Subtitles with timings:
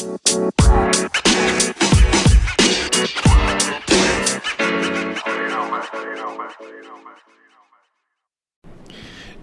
[0.00, 1.09] Bye.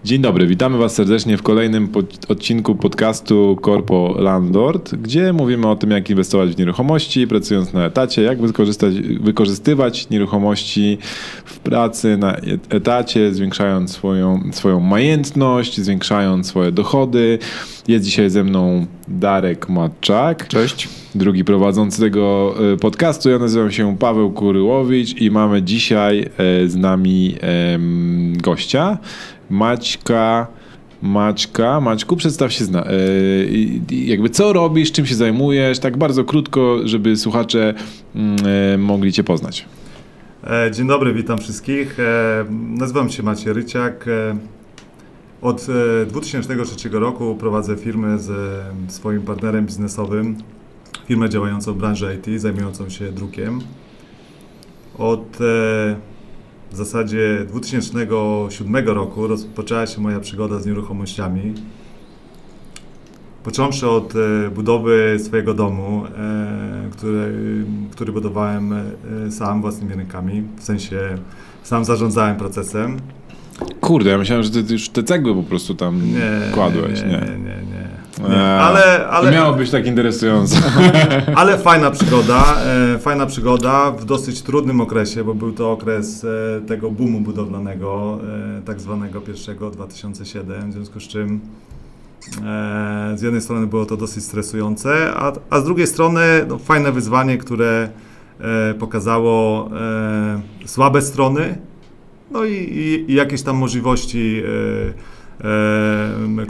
[0.08, 5.76] Dzień dobry, witamy Was serdecznie w kolejnym pod odcinku podcastu Corpo Landlord, gdzie mówimy o
[5.76, 8.38] tym, jak inwestować w nieruchomości, pracując na etacie, jak
[9.22, 10.98] wykorzystywać nieruchomości
[11.46, 12.36] w pracy na
[12.70, 17.40] etacie, zwiększając swoją, swoją majętność, zwiększając swoje dochody.
[17.88, 20.48] Jest dzisiaj ze mną Darek Matczak.
[20.48, 20.90] Cześć.
[21.16, 23.30] Drugi prowadzący tego e, podcastu.
[23.30, 27.36] Ja nazywam się Paweł Kuryłowicz i mamy dzisiaj e, z nami
[28.38, 28.98] gościa.
[29.50, 30.48] Maćka.
[31.02, 32.86] Maćka, Maćku, przedstaw się, zna,
[33.92, 37.74] yy, jakby co robisz, czym się zajmujesz, tak bardzo krótko, żeby słuchacze
[38.16, 39.66] yy, mogli Cię poznać.
[40.44, 42.00] E, dzień dobry, witam wszystkich.
[42.00, 44.08] E, nazywam się Maciej Ryciak.
[44.08, 44.38] E,
[45.42, 45.68] od
[46.08, 50.38] 2003 roku prowadzę firmę ze swoim partnerem biznesowym,
[51.08, 53.62] firmę działającą w branży IT, zajmującą się drukiem.
[54.98, 55.38] Od
[56.72, 61.54] w zasadzie 2007 roku rozpoczęła się moja przygoda z nieruchomościami.
[63.44, 67.34] Począwszy od e, budowy swojego domu, e, który,
[67.92, 71.18] który budowałem e, sam własnymi rękami, w sensie
[71.64, 72.98] sam zarządzałem procesem.
[73.82, 77.02] Kurde, ja myślałem, że ty już te cegły po prostu tam nie, kładłeś.
[77.02, 77.38] Nie, nie, nie.
[77.38, 77.97] nie, nie.
[78.20, 78.36] Nie.
[78.36, 80.58] Ale, ale, miało być tak interesujące.
[81.36, 82.58] Ale fajna przygoda,
[82.96, 88.20] e, fajna przygoda w dosyć trudnym okresie, bo był to okres e, tego boomu budowlanego,
[88.58, 91.40] e, tak zwanego pierwszego 2007, w związku z czym
[92.46, 96.92] e, z jednej strony było to dosyć stresujące, a, a z drugiej strony no, fajne
[96.92, 97.90] wyzwanie, które
[98.40, 101.58] e, pokazało e, słabe strony,
[102.32, 105.17] no i, i, i jakieś tam możliwości, e, e,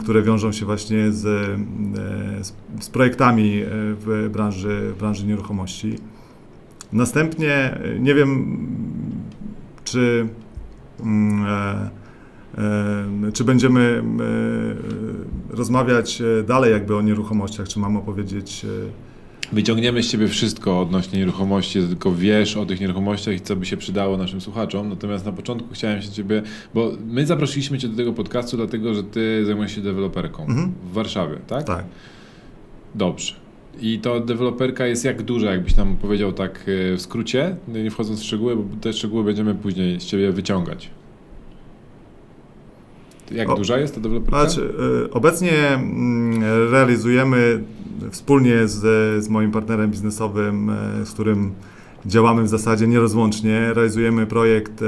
[0.00, 2.44] które wiążą się właśnie z, e,
[2.80, 5.98] z, projektami w branży, w branży nieruchomości.
[6.92, 8.58] Następnie nie wiem,
[9.84, 10.28] czy,
[11.00, 11.46] mm,
[13.32, 14.04] czy będziemy
[15.50, 18.66] rozmawiać dalej jakby o nieruchomościach, czy mam opowiedzieć
[19.52, 23.76] Wyciągniemy z Ciebie wszystko odnośnie nieruchomości, tylko wiesz o tych nieruchomościach i co by się
[23.76, 24.88] przydało naszym słuchaczom.
[24.88, 26.42] Natomiast na początku chciałem się Ciebie,
[26.74, 30.72] bo my zaprosiliśmy Cię do tego podcastu, dlatego że Ty zajmujesz się deweloperką mhm.
[30.90, 31.64] w Warszawie, tak?
[31.64, 31.84] Tak.
[32.94, 33.34] Dobrze.
[33.80, 38.20] I to deweloperka jest jak duża, jakbyś tam powiedział tak e, w skrócie, nie wchodząc
[38.20, 40.90] w szczegóły, bo te szczegóły będziemy później z Ciebie wyciągać.
[43.30, 44.50] Jak o, duża jest ta deweloperka?
[44.50, 44.74] Znaczy,
[45.06, 47.64] y, obecnie y, realizujemy
[48.10, 51.52] wspólnie z, z moim partnerem biznesowym, y, z którym
[52.06, 54.84] działamy w zasadzie nierozłącznie, realizujemy projekt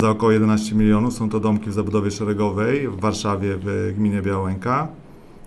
[0.00, 1.14] za około 11 milionów.
[1.14, 4.88] Są to domki w zabudowie szeregowej w Warszawie w gminie Białęka.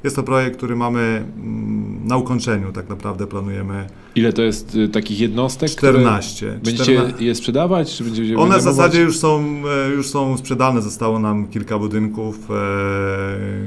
[0.04, 3.88] Jest to projekt, który mamy mm, na ukończeniu, tak naprawdę planujemy.
[4.16, 5.70] Ile to jest y, takich jednostek?
[5.70, 6.60] 14.
[6.64, 7.26] Będziecie 14.
[7.26, 7.96] je sprzedawać?
[7.96, 10.82] Czy będziecie One w zasadzie już są, e, już są sprzedane.
[10.82, 12.54] Zostało nam kilka budynków, e,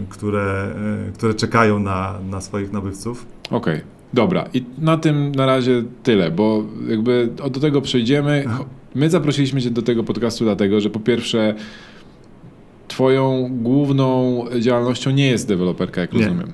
[0.09, 0.75] które,
[1.09, 3.27] e, które czekają na, na swoich nabywców.
[3.51, 3.75] Okej.
[3.75, 3.81] Okay.
[4.15, 8.45] Dobra, i na tym na razie tyle, bo jakby do tego przejdziemy.
[8.95, 11.55] My zaprosiliśmy Cię do tego podcastu dlatego, że po pierwsze
[12.93, 16.19] Twoją główną działalnością nie jest deweloperka, jak nie.
[16.19, 16.53] rozumiem.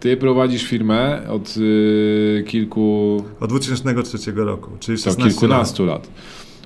[0.00, 3.24] Ty prowadzisz firmę od y, kilku...
[3.40, 6.08] Od 2003 roku, czyli 16 to kilkunastu lat.
[6.08, 6.10] lat.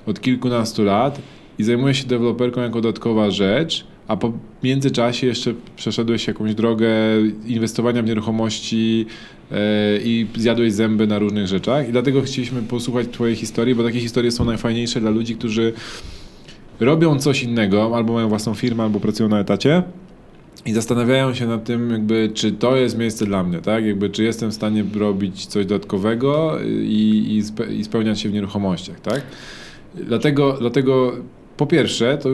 [0.05, 1.21] Od kilkunastu lat
[1.59, 4.31] i zajmujesz się deweloperką jako dodatkowa rzecz, a po
[4.63, 6.89] międzyczasie jeszcze przeszedłeś jakąś drogę
[7.45, 9.05] inwestowania w nieruchomości
[9.51, 9.57] yy,
[10.03, 11.89] i zjadłeś zęby na różnych rzeczach.
[11.89, 15.73] I dlatego chcieliśmy posłuchać Twojej historii, bo takie historie są najfajniejsze dla ludzi, którzy
[16.79, 19.83] robią coś innego, albo mają własną firmę, albo pracują na etacie
[20.65, 23.85] i zastanawiają się nad tym, jakby, czy to jest miejsce dla mnie, tak?
[23.85, 28.33] Jakby, czy jestem w stanie robić coś dodatkowego i, i, spe, i spełniać się w
[28.33, 29.21] nieruchomościach, tak?
[29.95, 31.11] Dlatego, dlatego
[31.57, 32.29] po pierwsze, to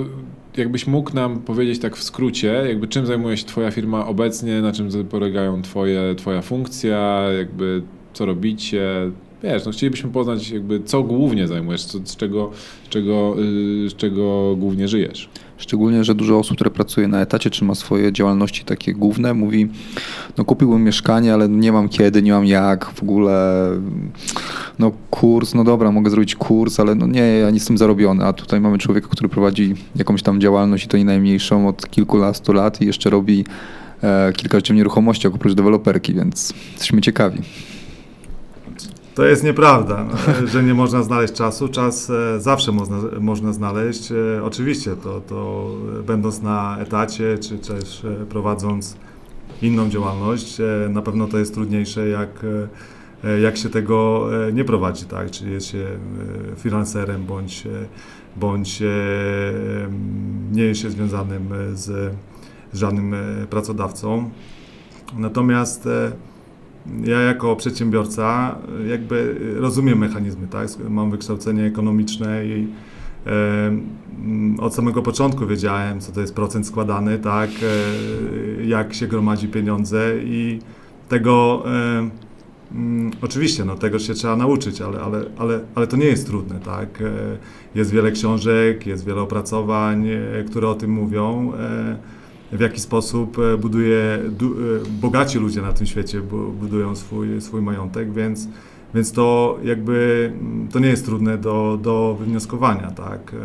[0.57, 4.71] jakbyś mógł nam powiedzieć tak w skrócie, jakby czym zajmuje się Twoja firma obecnie, na
[4.71, 7.81] czym polegają twoje, Twoja funkcja, jakby
[8.13, 9.11] co robicie,
[9.43, 12.51] wiesz, no chcielibyśmy poznać jakby co głównie zajmujesz, co, z, czego,
[12.85, 15.29] z, czego, yy, z czego głównie żyjesz.
[15.57, 19.67] Szczególnie, że dużo osób, które pracuje na etacie, czy ma swoje działalności takie główne, mówi,
[20.37, 23.69] no kupiłbym mieszkanie, ale nie mam kiedy, nie mam jak, w ogóle,
[24.79, 28.33] no kurs, no dobra, mogę zrobić kurs, ale no nie, ja nie jestem zarobiony, a
[28.33, 32.81] tutaj mamy człowieka, który prowadzi jakąś tam działalność i to nie najmniejszą od kilkunastu lat
[32.81, 33.45] i jeszcze robi
[34.03, 37.41] e, kilka rzeczy w nieruchomościach oprócz deweloperki, więc jesteśmy ciekawi.
[39.17, 40.05] To jest nieprawda,
[40.51, 41.67] że nie można znaleźć czasu.
[41.67, 44.11] Czas e, zawsze można, można znaleźć.
[44.11, 45.69] E, oczywiście, to, to
[46.07, 48.97] będąc na etacie, czy też e, prowadząc
[49.61, 50.59] inną działalność.
[50.59, 52.29] E, na pewno to jest trudniejsze, jak,
[53.23, 55.31] e, jak się tego nie prowadzi, tak?
[55.31, 55.85] Czyli jest się
[56.55, 57.63] freelancerem bądź,
[58.35, 58.83] bądź
[60.51, 61.85] nie jest się związanym z,
[62.73, 63.15] z żadnym
[63.49, 64.29] pracodawcą.
[65.17, 65.87] Natomiast
[67.03, 68.55] ja jako przedsiębiorca
[68.89, 70.67] jakby rozumiem mechanizmy, tak?
[70.89, 72.67] Mam wykształcenie ekonomiczne i
[73.25, 79.47] Mm, od samego początku wiedziałem, co to jest procent składany, tak, e, jak się gromadzi
[79.47, 80.59] pieniądze i
[81.09, 86.27] tego mm, oczywiście, no, tego się trzeba nauczyć, ale, ale, ale, ale to nie jest
[86.27, 87.01] trudne, tak.
[87.01, 87.11] E,
[87.75, 91.51] jest wiele książek, jest wiele opracowań, e, które o tym mówią,
[92.51, 94.19] w jaki sposób buduje,
[95.01, 96.21] bogaci ludzie na tym świecie
[96.59, 98.47] budują swój, swój majątek, więc
[98.95, 103.35] więc to jakby mm, to nie jest trudne do, do wywnioskowania, tak.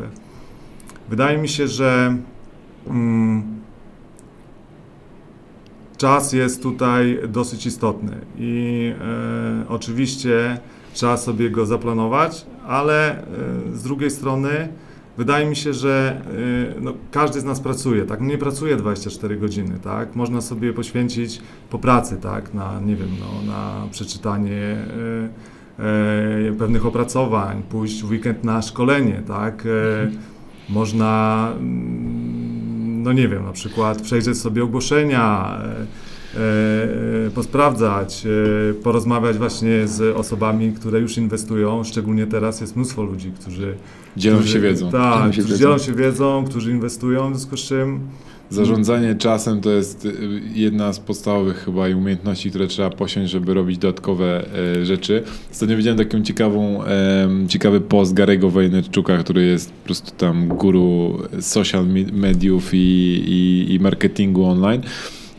[1.08, 2.16] Wydaje mi się, że
[2.87, 3.43] mm,
[5.96, 10.58] czas jest tutaj dosyć istotny i e, oczywiście
[10.94, 13.25] trzeba sobie go zaplanować, ale e,
[13.72, 14.69] z drugiej strony
[15.17, 16.23] wydaje mi się, że
[16.79, 18.20] y, no, każdy z nas pracuje, tak?
[18.20, 20.17] Nie pracuje 24 godziny, tak?
[20.17, 22.55] Można sobie poświęcić po pracy, tak?
[22.55, 24.76] Na, nie wiem, no, na przeczytanie
[26.49, 29.64] y, pewnych opracowań, pójść w weekend na szkolenie, tak?
[30.69, 36.12] Można, mm, no nie wiem, na przykład przejrzeć sobie ogłoszenia, E, e,
[37.34, 38.26] posprawdzać,
[38.70, 41.84] e, porozmawiać właśnie z osobami, które już inwestują.
[41.84, 43.75] Szczególnie teraz jest mnóstwo ludzi, którzy
[44.17, 44.90] dzielą którzy, się wiedzą.
[44.90, 45.58] Tak, dzielą się którzy wiedzą.
[45.58, 48.00] dzielą się wiedzą, którzy inwestują, w związku z czym
[48.50, 50.08] Zarządzanie czasem to jest
[50.55, 54.44] jedna z podstawowych chyba umiejętności, które trzeba posiąść, żeby robić dodatkowe
[54.82, 55.23] rzeczy.
[55.52, 56.82] Ostatnio widziałem taką ciekawą,
[57.49, 62.76] ciekawy post Garego Vaynerchuka, który jest po prostu tam guru social mediów i,
[63.26, 64.82] i, i marketingu online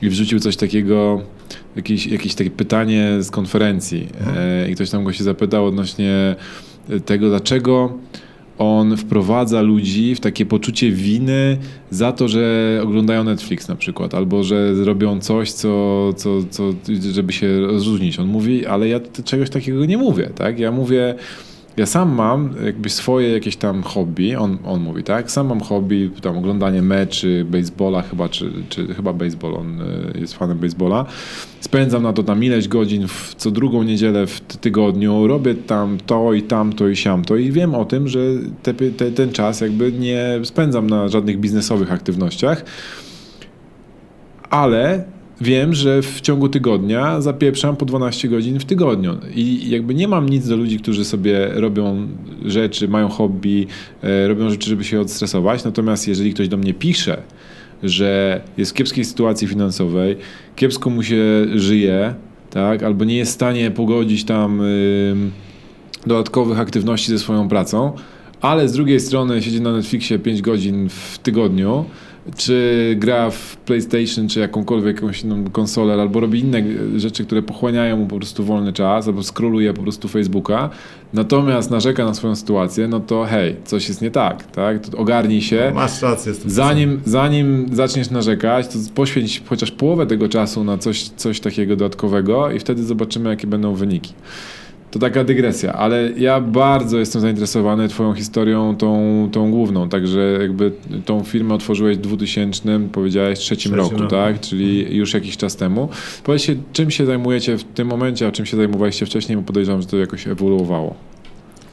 [0.04, 1.22] i wrzucił coś takiego,
[1.76, 4.38] jakieś, jakieś takie pytanie z konferencji mhm.
[4.38, 6.36] e, i ktoś tam go się zapytał odnośnie
[7.06, 7.98] tego, dlaczego
[8.58, 11.58] on wprowadza ludzi w takie poczucie winy
[11.90, 16.74] za to, że oglądają Netflix na przykład, albo że robią coś, co, co, co
[17.12, 18.20] żeby się rozróżnić.
[18.20, 20.60] On mówi, ale ja czegoś takiego nie mówię, tak?
[20.60, 21.16] Ja mówię,
[21.78, 25.32] ja sam mam jakby swoje jakieś tam hobby, on, on mówi, tak?
[25.32, 30.34] Sam mam hobby, tam oglądanie meczy, baseballa chyba, czy, czy chyba baseball, on e, jest
[30.34, 31.06] fanem baseballa.
[31.60, 36.34] Spędzam na to tam ileś godzin w, co drugą niedzielę w tygodniu, robię tam to
[36.34, 38.20] i tamto i siamto i wiem o tym, że
[38.64, 42.66] te, te, ten czas jakby nie spędzam na żadnych biznesowych aktywnościach,
[44.50, 45.04] ale
[45.42, 49.18] wiem, że w ciągu tygodnia zapieprzam po 12 godzin w tygodniu.
[49.36, 52.08] I jakby nie mam nic do ludzi, którzy sobie robią
[52.46, 53.68] rzeczy, mają hobby,
[54.04, 55.64] e, robią rzeczy, żeby się odstresować.
[55.64, 57.22] Natomiast jeżeli ktoś do mnie pisze,
[57.84, 60.18] że jest w kiepskiej sytuacji finansowej,
[60.56, 61.24] kiepsko mu się
[61.56, 62.14] żyje,
[62.50, 65.16] tak, albo nie jest w stanie pogodzić tam y,
[66.08, 67.94] dodatkowych aktywności ze swoją pracą,
[68.42, 71.86] ale z drugiej strony siedzi na Netflixie 5 godzin w tygodniu,
[72.38, 76.64] czy gra w PlayStation, czy jakąkolwiek jakąś inną konsolę, albo robi inne
[76.96, 80.70] rzeczy, które pochłaniają mu po prostu wolny czas, albo skroluje po prostu Facebooka,
[81.14, 84.88] natomiast narzeka na swoją sytuację, no to hej, coś jest nie tak, tak?
[84.88, 85.64] To ogarnij się.
[85.70, 86.34] No, masz rację.
[86.46, 92.52] Zanim, zanim zaczniesz narzekać, to poświęć chociaż połowę tego czasu na coś, coś takiego dodatkowego
[92.52, 94.14] i wtedy zobaczymy, jakie będą wyniki.
[94.94, 99.90] To taka dygresja, ale ja bardzo jestem zainteresowany Twoją historią, tą, tą główną.
[99.90, 100.72] Także jakby
[101.06, 104.40] tą firmę otworzyłeś w 2000, powiedziałeś, trzecim roku, roku, tak?
[104.40, 105.90] Czyli już jakiś czas temu.
[106.24, 109.88] Powiedzcie, czym się zajmujecie w tym momencie, a czym się zajmowaliście wcześniej, bo podejrzewam, że
[109.88, 110.96] to jakoś ewoluowało.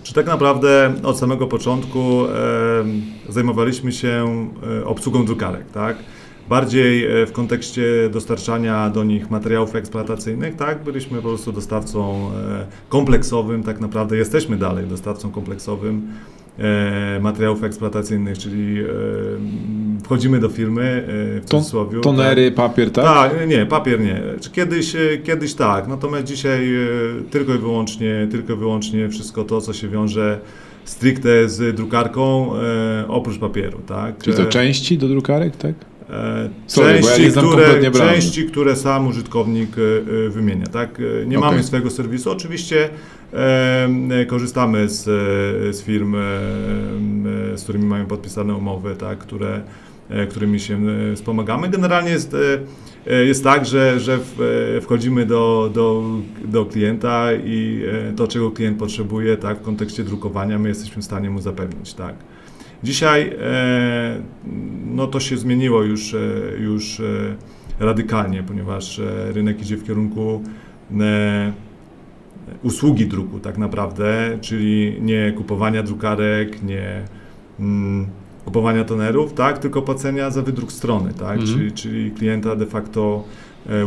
[0.03, 4.49] Czy tak naprawdę od samego początku e, zajmowaliśmy się
[4.81, 5.97] e, obsługą drukarek, tak?
[6.51, 12.67] Bardziej e, w kontekście dostarczania do nich materiałów eksploatacyjnych, tak, byliśmy po prostu dostawcą e,
[12.89, 16.09] kompleksowym, tak naprawdę jesteśmy dalej dostawcą kompleksowym
[16.59, 18.85] e, materiałów eksploatacyjnych, czyli
[20.05, 21.05] wchodzimy do firmy
[21.43, 22.01] w cudzysłowie.
[22.01, 22.55] Tonery, tak.
[22.55, 23.05] papier, tak?
[23.05, 24.23] Tak, nie, papier nie.
[24.53, 26.69] Kiedyś, kiedyś tak, natomiast dzisiaj
[27.31, 30.41] tylko i wyłącznie, tylko i wyłącznie wszystko to, co się wiąże
[30.85, 32.53] stricte z drukarką,
[33.09, 34.19] oprócz papieru, tak?
[34.19, 35.90] Czyli to części do drukarek, tak?
[36.67, 40.67] Sorry, części, ja które, części, które sam użytkownik e, e, wymienia.
[40.67, 41.01] Tak?
[41.01, 41.51] E, nie okay.
[41.51, 42.31] mamy swojego serwisu.
[42.31, 42.89] Oczywiście
[43.33, 45.05] e, korzystamy z,
[45.77, 46.19] z firm, e,
[47.59, 49.19] z którymi mamy podpisane umowy, tak?
[49.19, 49.63] które,
[50.11, 50.81] e, którymi się
[51.15, 51.69] wspomagamy.
[51.69, 52.37] Generalnie jest,
[53.07, 54.19] jest tak, że, że
[54.81, 56.05] wchodzimy do, do,
[56.45, 57.83] do klienta i
[58.17, 59.59] to, czego klient potrzebuje tak?
[59.59, 61.95] w kontekście drukowania, my jesteśmy w stanie mu zapewnić.
[61.95, 62.15] Tak?
[62.83, 64.23] Dzisiaj e,
[64.95, 66.19] no to się zmieniło już, e,
[66.59, 67.05] już e,
[67.81, 69.01] radykalnie, ponieważ
[69.33, 70.43] rynek idzie w kierunku
[72.63, 77.03] usługi druku tak naprawdę, czyli nie kupowania drukarek, nie
[77.61, 78.07] mm,
[78.45, 81.47] kupowania tonerów, tak, tylko płacenia za wydruk strony, tak, Mhm.
[81.47, 83.25] czyli, czyli klienta de facto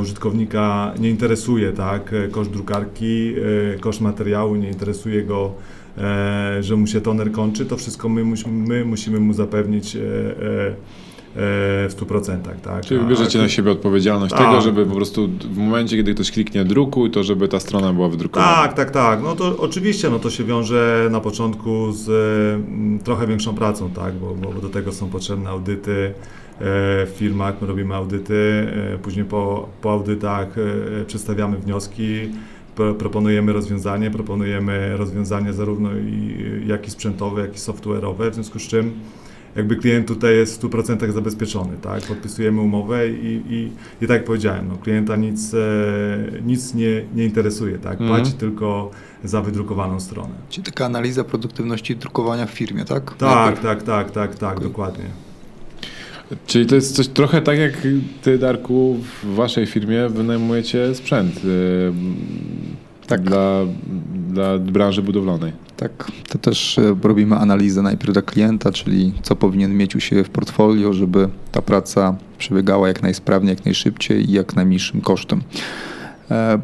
[0.02, 3.34] użytkownika nie interesuje, tak, koszt drukarki,
[3.80, 5.54] koszt materiału, nie interesuje go,
[6.62, 10.04] że mu się toner kończy, to wszystko my, musimy- my musimy mu zapewnić e, e,
[10.04, 10.74] e,
[11.90, 12.86] w 100%, tak.
[12.86, 14.42] Czyli bierzecie na siebie odpowiedzialność Tak.
[14.48, 18.10] tego, żeby po prostu w momencie, kiedy ktoś kliknie druku, to żeby ta strona była
[18.10, 18.54] wydrukowana.
[18.56, 19.24] Tak, tak, tak.
[19.24, 24.14] No to oczywiście no to się wiąże na początku z mm, trochę większą pracą, tak,
[24.14, 26.14] bo, bo do tego są potrzebne audyty e,
[27.06, 30.48] w firmach, my robimy audyty, e, później po, po audytach
[31.02, 32.30] e, przedstawiamy wnioski,
[32.76, 36.38] proponujemy rozwiązanie, proponujemy rozwiązanie zarówno i,
[36.68, 38.94] jak i sprzętowe, jak i software'owe, w związku z czym
[39.56, 42.02] jakby klient tutaj jest w 100% zabezpieczony, tak?
[42.02, 45.58] Podpisujemy umowę i, i, i tak jak powiedziałem, no, klienta nic, e,
[46.46, 48.02] nic nie, nie interesuje, tak?
[48.02, 48.10] Mhm.
[48.10, 48.92] Płaci tylko
[49.24, 50.34] za wydrukowaną stronę.
[50.50, 53.14] Czyli taka analiza produktywności drukowania w firmie, tak?
[53.16, 53.62] Tak, Najpierw.
[53.62, 54.68] tak, tak, tak, tak, Okej.
[54.68, 55.06] dokładnie.
[56.48, 57.74] Czyli to jest coś trochę tak jak
[58.22, 61.94] ty, Darku, w waszej firmie wynajmujecie sprzęt yy,
[63.08, 63.22] Tak.
[63.22, 63.60] dla,
[64.30, 65.52] dla branży budowlanej.
[65.78, 70.24] Tak, to też e, robimy analizę najpierw dla klienta, czyli co powinien mieć u siebie
[70.24, 75.42] w portfolio, żeby ta praca przebiegała jak najsprawniej, jak najszybciej i jak najmniejszym kosztem.
[76.32, 76.60] E,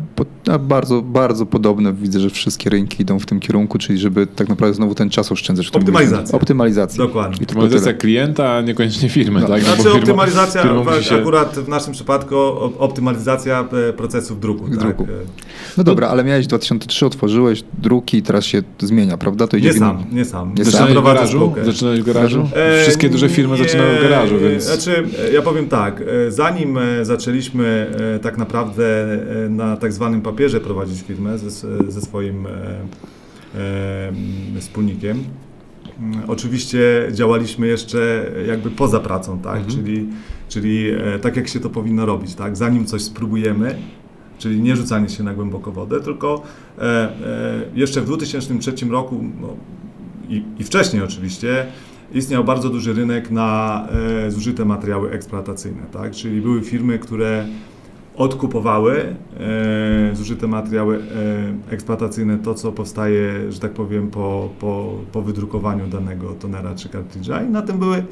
[0.59, 4.73] Bardzo, bardzo podobne widzę, że wszystkie rynki idą w tym kierunku, czyli żeby tak naprawdę
[4.75, 5.69] znowu ten czas oszczędzać.
[5.69, 6.35] Optymalizacja.
[6.37, 6.97] Optymalizacja.
[7.05, 7.37] Dokładnie.
[7.41, 9.47] Optymalizacja klienta, a niekoniecznie firmy, No.
[9.47, 9.61] tak?
[9.63, 12.35] Znaczy bo firma- optymalizacja, firma się- akurat w naszym przypadku
[12.79, 14.67] optymalizacja e, procesów druku.
[14.69, 15.03] Druku.
[15.05, 15.15] Tak?
[15.77, 19.47] No dobra, ale miałeś 2003, otworzyłeś druki i teraz się zmienia, prawda?
[19.47, 20.53] To idzie Nie w sam, nie sam.
[20.57, 20.71] Nie sam.
[20.71, 21.53] Zaczynałeś w garażu?
[21.65, 22.49] Zaczynałeś w garażu?
[22.55, 24.63] E, Wszystkie duże firmy nie, zaczynają w garażu, więc...
[24.63, 28.83] Znaczy, ja powiem tak, zanim zaczęliśmy tak naprawdę
[29.49, 31.49] na tak zwanym papierze prowadzić firmę ze,
[31.91, 32.49] ze swoim e,
[33.55, 35.23] e, wspólnikiem,
[35.99, 39.75] mm, oczywiście działaliśmy jeszcze jakby poza pracą, tak, Mhm.
[39.75, 40.07] czyli,
[40.49, 43.75] czyli e, tak jak się to powinno robić, tak, zanim coś spróbujemy,
[44.37, 46.43] czyli nie rzucanie się na głęboką wodę, tylko
[47.75, 49.47] jeszcze w 2003 roku no,
[50.29, 51.65] i, i wcześniej oczywiście
[52.13, 53.87] istniał bardzo duży rynek na
[54.29, 56.11] zużyte materiały eksploatacyjne, tak?
[56.11, 57.45] czyli były firmy, które
[58.19, 60.97] odkupowały e, zużyte materiały
[61.69, 66.89] e, eksploatacyjne, to co powstaje, że tak powiem, po, po, po wydrukowaniu danego tonera czy
[66.89, 68.03] kartridża i na tym były e,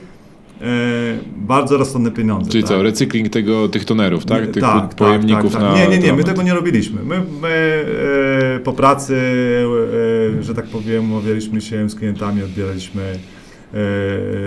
[1.37, 2.51] bardzo rozsądne pieniądze.
[2.51, 2.69] Czyli tak?
[2.69, 4.47] co, recykling tego, tych tonerów, tak?
[4.47, 5.77] Tych tak, pojemników tak, tak, na...
[5.77, 5.89] tak.
[5.89, 7.03] Nie, nie, nie, my tego nie robiliśmy.
[7.03, 7.85] My, my
[8.55, 9.15] e, po pracy,
[10.39, 13.01] e, że tak powiem, umawialiśmy się z klientami, odbieraliśmy,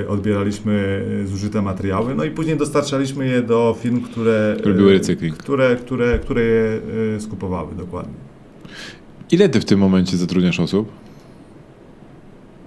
[0.09, 5.37] odbieraliśmy zużyte materiały, no i później dostarczaliśmy je do firm, które, Które były e, recykling.
[5.37, 6.81] Które, które, które je
[7.17, 8.15] e, skupowały, dokładnie.
[9.31, 10.93] Ile ty w tym momencie zatrudniasz osób?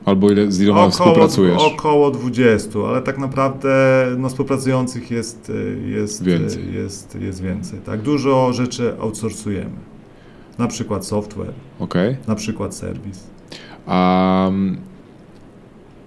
[0.05, 1.61] Albo ile, z iloma współpracujesz?
[1.61, 5.51] Około 20, ale tak naprawdę no, współpracujących jest,
[5.85, 6.63] e, jest, Więcej.
[6.69, 7.79] e, jest, jest więcej.
[7.79, 8.01] Tak?
[8.01, 9.93] Dużo rzeczy outsourcujemy.
[10.57, 11.53] Na przykład software.
[11.79, 12.17] Okej.
[12.27, 13.23] na przykład serwis.
[13.85, 14.51] A,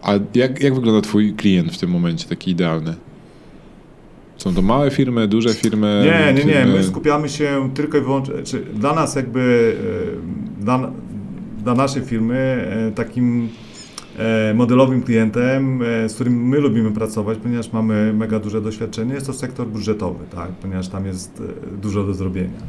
[0.07, 2.95] a jak, jak wygląda twój klient w tym momencie, taki idealny?
[4.37, 6.03] Są to małe firmy, duże firmy?
[6.05, 6.75] Nie, nie, nie, firmy...
[6.75, 9.77] my skupiamy się tylko i wyłącznie, czy dla nas jakby,
[10.61, 10.91] e, dla,
[11.65, 12.37] dla naszej firmy
[12.89, 13.49] e, takim
[14.19, 19.33] e, modelowym klientem, z którym my lubimy pracować, ponieważ mamy mega duże doświadczenie, jest to
[19.33, 21.43] sektor budżetowy, tak, ponieważ tam jest
[21.83, 22.61] dużo do zrobienia.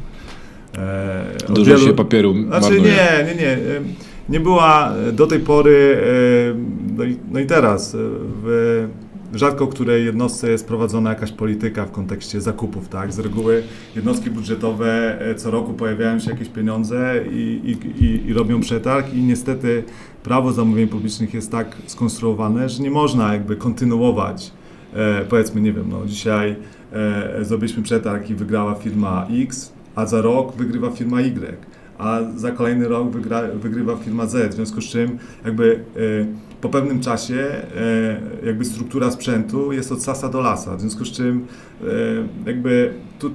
[0.78, 2.82] E, Dużo wielu- się papieru Znaczy marnuje.
[2.82, 3.58] nie, nie, nie.
[4.28, 5.98] Nie była do tej pory,
[6.98, 7.98] no i, no i teraz, e,
[8.42, 8.88] w,
[9.34, 13.12] rzadko której jednostce jest prowadzona jakaś polityka w kontekście zakupów, tak?
[13.12, 13.62] Z reguły
[13.96, 19.14] jednostki budżetowe e, co roku pojawiają się jakieś pieniądze i, i, i, i robią przetarg
[19.14, 19.84] i niestety
[20.22, 24.52] prawo zamówień publicznych jest tak skonstruowane, że nie można jakby kontynuować
[24.94, 26.56] e, powiedzmy, nie wiem, no dzisiaj
[26.92, 31.56] e, zrobiliśmy przetarg i wygrała firma X, a za rok wygrywa firma Y,
[31.98, 36.68] a za kolejny rok wygra, wygrywa firma Z, w związku z czym jakby e, po
[36.68, 41.46] pewnym czasie e, jakby struktura sprzętu jest od sasa do lasa, w związku z czym
[41.82, 41.86] e,
[42.46, 43.30] jakby tu e,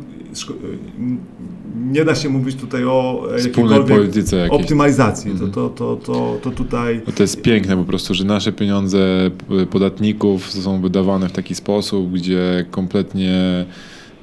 [1.92, 4.62] nie da się mówić tutaj o jakiejkolwiek polityce jakiejś.
[4.62, 5.51] optymalizacji, Mhm.
[5.51, 9.32] to, to, to, to, to tutaj to jest piękne po prostu, że nasze pieniądze
[9.70, 13.65] podatników są wydawane w taki sposób, gdzie kompletnie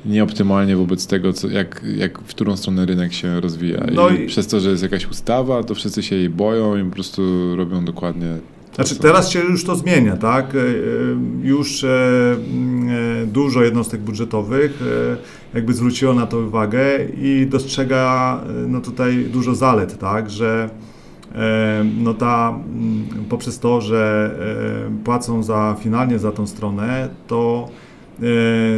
[0.07, 3.87] nieoptymalnie wobec tego, co, jak, jak, w którą stronę rynek się rozwija.
[3.95, 6.85] No I, i- przez to, że jest jakaś ustawa, to wszyscy się jej boją i
[6.85, 7.23] po prostu
[7.57, 8.26] robią dokładnie
[8.74, 10.54] Znaczy teraz się już to zmienia, tak?
[10.54, 10.62] E, e,
[11.42, 11.88] Już e,
[12.52, 14.80] mm, dużo jednostek budżetowych
[15.54, 16.80] jakby zwróciło na to uwagę
[17.22, 20.70] i dostrzega no tutaj dużo zalet, tak, że
[21.98, 24.30] no ta, mm, poprzez to, że
[25.04, 27.68] płacą za finalnie za tą stronę, to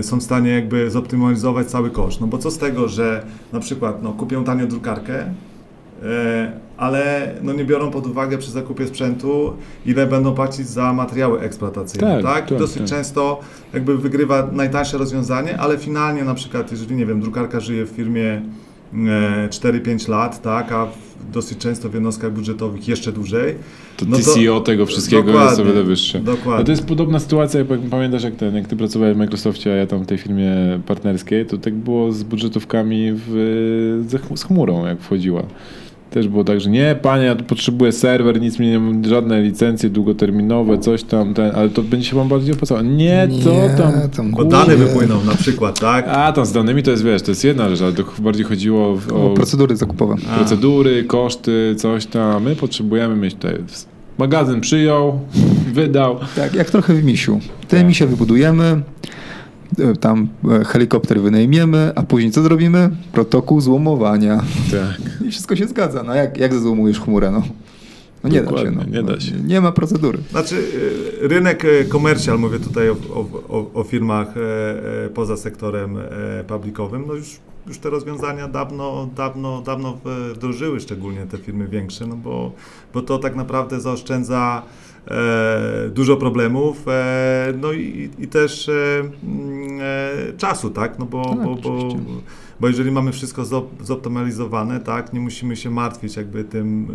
[0.02, 2.20] są w stanie jakby zoptymalizować cały koszt.
[2.20, 5.34] No bo co z tego, że na przykład no, kupią tanią drukarkę,
[6.76, 9.52] ale no nie biorą pod uwagę przy zakupie sprzętu,
[9.86, 12.48] ile będą płacić za materiały eksploatacyjne, Tak, tak?
[12.48, 12.86] tak, Dosyć tak.
[12.88, 13.40] często
[13.74, 18.42] jakby wygrywa najtańsze rozwiązanie, ale finalnie na przykład, jeżeli nie wiem, drukarka żyje w firmie
[18.94, 20.86] e, 4-5 lat, tak, a
[21.32, 23.54] dosyć często w jednostkach budżetowych jeszcze dłużej,
[23.96, 26.20] To No to- TCO tego wszystkiego jest o wiele wyższe.
[26.20, 26.58] dokładnie.
[26.58, 29.74] No to jest podobna sytuacja, jak pamiętasz, jak, ten, jak ty pracowałeś w Microsoftie, a
[29.76, 30.52] ja tam w tej firmie
[30.86, 33.28] partnerskiej, to tak było z budżetówkami w,
[34.34, 35.42] z chmurą, jak wchodziła.
[36.12, 39.42] Też było tak, że nie, panie, ja tu potrzebuję serwer, nic mi nie mam, żadne
[39.42, 42.82] licencje długoterminowe, coś tam, ten, ale to będzie się wam bardziej opłacało.
[42.82, 43.50] Nie, co
[43.82, 43.92] tam?
[44.16, 46.08] tam bo dane wypłyną na przykład, tak?
[46.08, 48.96] A, tam z danymi to jest, wiesz, to jest jedna rzecz, ale to bardziej chodziło
[48.96, 50.14] w- O o procedury zakupowe.
[50.32, 50.36] A.
[50.36, 52.42] procedury, koszty, coś tam.
[52.42, 53.54] My potrzebujemy mieć tutaj.
[54.18, 55.20] Magazyn przyjął,
[55.72, 56.16] wydał.
[56.36, 57.40] Tak, jak trochę w misiu.
[57.68, 57.86] Te Tak.
[57.86, 58.82] misie wybudujemy,
[60.00, 62.90] tam e, helikopter wynajmiemy, a później co zrobimy?
[63.12, 64.42] Protokół złomowania.
[64.70, 65.24] Tak.
[65.26, 66.02] I wszystko się zgadza.
[66.02, 67.30] No jak, jak złomujesz chmurę?
[67.30, 67.42] No,
[68.24, 68.54] no nie da się.
[68.54, 68.96] Dokładnie, No.
[68.96, 69.32] nie da No, się.
[69.36, 70.18] Nie ma procedury.
[70.30, 70.56] Znaczy,
[71.22, 74.40] y, rynek komercjal, mówię tutaj o, o, o, o firmach e,
[75.04, 77.36] e, poza sektorem e, publikowym, no już,
[77.66, 79.98] już te rozwiązania dawno, dawno, dawno
[80.34, 82.52] wdrożyły, szczególnie te firmy większe, no bo,
[82.94, 84.82] bo to tak naprawdę zaoszczędza e,
[85.90, 88.72] dużo problemów, e, no i, i też e,
[89.24, 91.88] mm, e, czasu, tak, no bo, Tak, bo, bo,
[92.60, 96.88] bo jeżeli mamy wszystko zop- zoptymalizowane, tak, nie musimy się martwić jakby tym,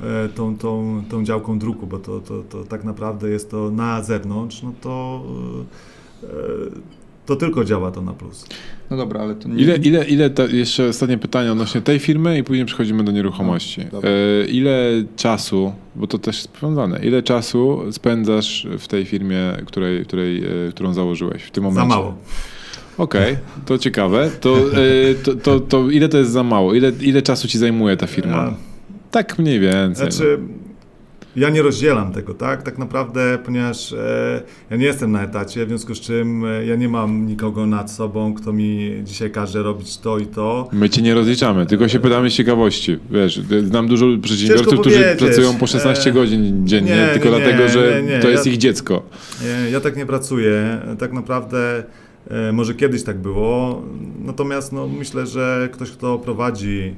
[0.00, 3.70] e, e, tą, tą, tą działką druku, bo to, to, to tak naprawdę jest to
[3.70, 5.22] na zewnątrz, no to,
[6.22, 6.26] e,
[7.26, 8.46] to tylko działa to na plus.
[8.90, 9.62] No dobra, ale to nie...
[9.62, 13.80] Ile, ile, ile ta, jeszcze ostatnie pytanie odnośnie tej firmy i później przechodzimy do nieruchomości.
[13.92, 19.52] No, e, ile czasu, bo to też jest powiązane, ile czasu spędzasz w tej firmie,
[19.66, 21.90] której, której, e, którą założyłeś w tym momencie?
[21.90, 22.14] Za mało.
[22.98, 24.30] Okej, to ciekawe.
[24.40, 26.74] To, e, to, to, to ile to jest za mało?
[26.74, 28.36] Ile, ile czasu ci zajmuje ta firma?
[28.36, 28.54] Ja-
[29.10, 30.12] Tak mniej więcej.
[30.12, 30.38] Znaczy,
[31.36, 32.62] ja nie rozdzielam tego, tak?
[32.62, 36.76] Tak naprawdę, ponieważ e, ja nie jestem na etacie, w związku z czym e, ja
[36.76, 40.68] nie mam nikogo nad sobą, kto mi dzisiaj każe robić to i to.
[40.72, 42.98] My cię nie rozliczamy, tylko się pytamy z ciekawości.
[43.10, 47.68] Wiesz, znam dużo przedsiębiorców, którzy pracują po 16 E, godzin dziennie, nie, tylko nie, dlatego,
[47.68, 49.02] że nie, to jest Ja- ich dziecko.
[49.72, 50.80] Ja tak nie pracuję.
[50.98, 51.84] Tak naprawdę
[52.30, 53.82] e, może kiedyś tak było.
[54.24, 56.94] Natomiast no, myślę, że ktoś, kto prowadzi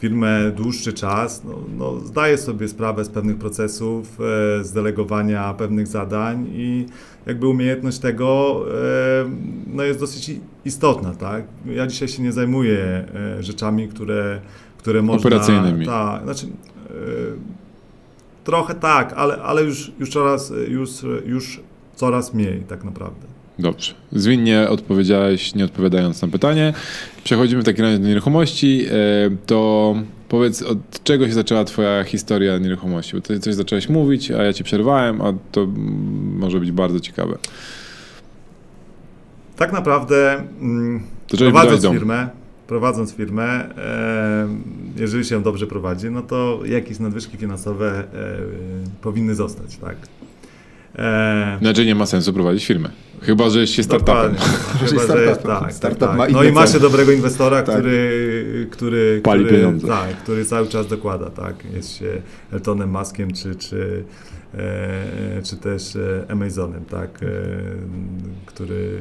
[0.00, 4.18] firmę dłuższy czas, no, no, zdaje sobie sprawę z pewnych procesów,
[4.60, 6.86] e, z delegowania pewnych zadań i
[7.26, 9.30] jakby umiejętność tego e,
[9.66, 10.30] no, jest dosyć
[10.64, 11.14] istotna.
[11.14, 11.44] Tak?
[11.66, 14.40] Ja dzisiaj się nie zajmuję e, rzeczami, które,
[14.78, 15.28] które można...
[15.28, 15.86] Operacyjnymi.
[15.86, 16.46] Tak, znaczy...
[16.46, 17.60] E,
[18.44, 20.90] Trochę tak, ale, ale już, już, coraz, już,
[21.26, 21.60] już
[21.94, 23.26] coraz mniej tak naprawdę.
[23.60, 23.94] Dobrze.
[24.12, 26.72] Zwinnie odpowiedziałeś, nie odpowiadając na pytanie.
[27.24, 28.86] Przechodzimy w takim razie do nieruchomości.
[28.86, 28.90] E,
[29.46, 29.94] To
[30.28, 33.16] powiedz, od czego się zaczęła twoja historia nieruchomości?
[33.16, 35.66] Bo ty coś zacząłeś mówić, a ja ci przerwałem, a to
[36.38, 37.38] może być bardzo ciekawe.
[39.56, 41.02] Tak naprawdę mm,
[41.38, 42.28] prowadząc firmę,
[42.66, 44.48] prowadząc firmę, e,
[44.96, 48.04] jeżeli się ją dobrze prowadzi, no to jakieś nadwyżki finansowe e,
[49.02, 49.96] powinny zostać, tak?
[51.00, 52.88] E, Znaczy nie ma sensu prowadzić firmy.
[53.22, 54.34] Chyba, że się startupem.
[54.34, 55.36] Chyba, że startupem.
[55.42, 56.16] tak, tak, Startup tak.
[56.18, 56.80] ma No i ma się cele.
[56.82, 57.76] dobrego inwestora, Tak.
[57.76, 59.86] który, który, Pali który, pieniądze.
[59.88, 61.54] Tak, który cały czas dokłada, tak.
[61.74, 64.04] Jest się Eltonem Muskiem, czy, czy,
[64.54, 67.26] e, czy też e, Amazonem, tak, e,
[68.46, 68.98] który,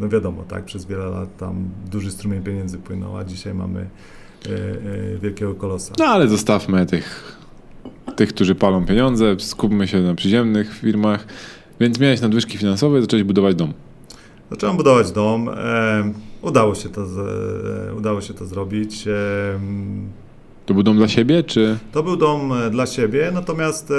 [0.00, 4.48] no wiadomo, tak, przez wiele lat tam duży strumień pieniędzy płynął, a dzisiaj mamy e,
[4.50, 5.92] e, wielkiego kolosa.
[5.98, 7.36] No ale zostawmy tych,
[8.16, 11.26] tych, którzy palą pieniądze, skupmy się na przyziemnych firmach.
[11.80, 13.72] Więc miałeś nadwyżki finansowe i zacząłeś budować dom.
[14.50, 15.48] Zacząłem budować dom.
[15.48, 19.08] E, udało, się to e, udało się to zrobić.
[19.08, 19.12] E,
[20.66, 21.78] To był dom dla siebie, czy...
[21.92, 23.94] To był dom e, dla siebie, natomiast e,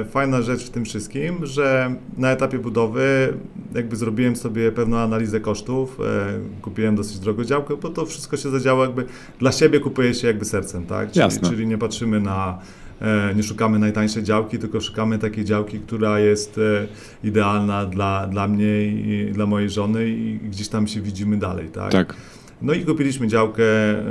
[0.00, 3.34] e, fajna rzecz w tym wszystkim, że na etapie budowy
[3.74, 8.50] jakby zrobiłem sobie pewną analizę kosztów, e, kupiłem dosyć drogo działkę, bo to wszystko się
[8.50, 9.04] zadziało jakby
[9.38, 11.08] dla siebie kupuje się jakby sercem, tak?
[11.08, 11.48] Czyli, Jasne.
[11.48, 12.58] czyli nie patrzymy na,
[13.00, 16.86] e, nie szukamy najtańszej działki, tylko szukamy takiej działki, która jest e,
[17.28, 21.92] idealna dla, dla mnie i dla mojej żony i gdzieś tam się widzimy dalej, tak?
[21.92, 22.16] Tak.
[22.62, 24.02] No i kupiliśmy działkę e,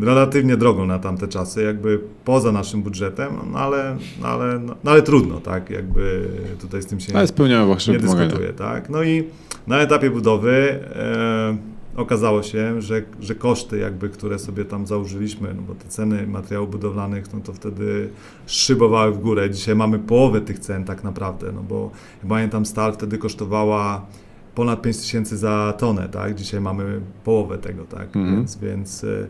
[0.00, 5.02] relatywnie drogą na tamte czasy, jakby poza naszym budżetem, no ale, no ale, no ale
[5.02, 6.28] trudno, tak, jakby
[6.60, 8.90] tutaj z tym się Ale spełniały wasze nie dyskutuje, tak.
[8.90, 9.24] No i
[9.66, 11.56] na etapie budowy e,
[11.96, 16.70] okazało się, że, że koszty jakby, które sobie tam założyliśmy, no bo te ceny materiałów
[16.70, 18.08] budowlanych, no to wtedy
[18.46, 19.50] szybowały w górę.
[19.50, 21.90] Dzisiaj mamy połowę tych cen tak naprawdę, no bo
[22.22, 24.06] ja pamiętam stal wtedy kosztowała
[24.54, 26.34] ponad 5 tysięcy za tonę, tak?
[26.34, 28.16] Dzisiaj mamy połowę tego, tak?
[28.16, 28.36] Mhm.
[28.36, 29.26] Więc, więc, e,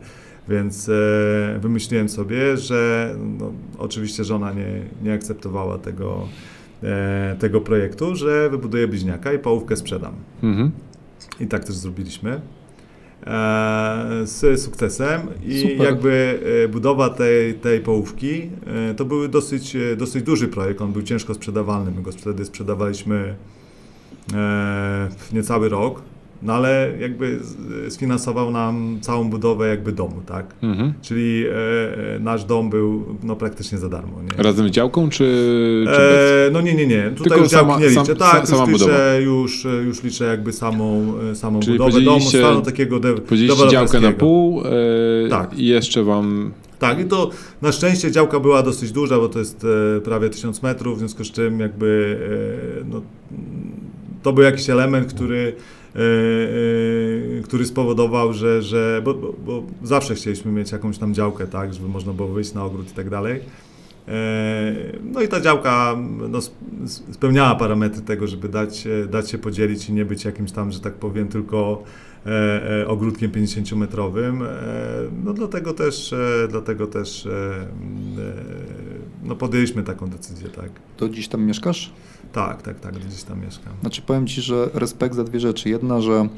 [0.49, 6.29] więc e, wymyśliłem sobie, że no, oczywiście żona nie, nie akceptowała tego,
[6.83, 10.15] e, tego projektu, że wybuduję bliźniaka i połówkę sprzedam.
[10.43, 10.71] Mhm.
[11.41, 12.41] I tak też zrobiliśmy.
[14.25, 15.81] Z sukcesem i Super.
[15.81, 16.41] jakby
[16.73, 18.51] budowa tej, tej połówki
[18.97, 23.35] to był dosyć, dosyć duży projekt, on był ciężko sprzedawalny, my go wtedy sprzedawaliśmy
[25.33, 26.03] niecały rok,
[26.43, 27.39] no ale jakby
[27.89, 30.47] sfinansował nam całą budowę jakby domu, tak?
[30.63, 30.93] Mhm.
[31.03, 31.53] Czyli e,
[32.17, 34.43] e, nasz dom był no, praktycznie za darmo, nie?
[34.43, 35.25] Razem z działką, czy,
[35.87, 36.01] czy?
[36.49, 37.03] E, no nie, nie, nie.
[37.03, 38.15] Tutaj Tylko już sama- nie sam- liczę.
[38.15, 42.21] sa- Tak, sama już, liczę, już, już liczę jakby samą, e, samą Czyli budowę domu,
[42.21, 43.15] stanu takiego de-
[43.71, 44.63] działkę na pół
[45.27, 45.59] e, Tak.
[45.59, 46.53] i jeszcze wam...
[46.79, 47.31] Tak, i to
[47.63, 49.67] na szczęście działka była dosyć duża, bo to jest
[49.97, 52.19] e, prawie 1000 metrów, w związku z czym jakby
[52.81, 53.03] e, no,
[54.23, 55.55] to był jakiś element, który,
[55.97, 61.47] e, e, który spowodował, że, że bo, bo, bo zawsze chcieliśmy mieć jakąś tam działkę,
[61.47, 63.41] tak, żeby można było wyjść na ogród i tak dalej.
[64.09, 65.97] E, No i ta działka
[66.29, 66.59] no, sp-
[67.13, 70.95] spełniała parametry tego, żeby dać, dać się podzielić i nie być jakimś tam, że tak
[70.95, 71.83] powiem, tylko
[72.27, 74.43] e, e, ogródkiem 50-metrowym.
[74.43, 74.53] E,
[75.25, 76.15] no dlatego też,
[76.49, 77.29] dlatego też
[79.25, 80.71] no, podjęliśmy taką decyzję, tak.
[80.97, 81.93] To dziś tam mieszkasz?
[82.33, 83.73] Tak, tak, tak, gdzieś tam mieszkam.
[83.81, 85.69] Znaczy powiem Ci, że respekt za dwie rzeczy.
[85.69, 86.29] Jedna, że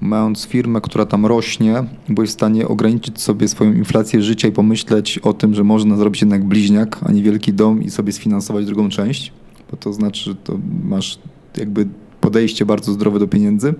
[0.00, 5.18] mając firmę, która tam rośnie, byłeś w stanie ograniczyć sobie swoją inflację życia i pomyśleć
[5.18, 8.88] o tym, że można zrobić jednak bliźniak, a nie wielki dom i sobie sfinansować drugą
[8.88, 9.32] część,
[9.70, 11.18] bo to znaczy, że to masz
[11.56, 11.86] jakby
[12.20, 13.74] podejście bardzo zdrowe do pieniędzy.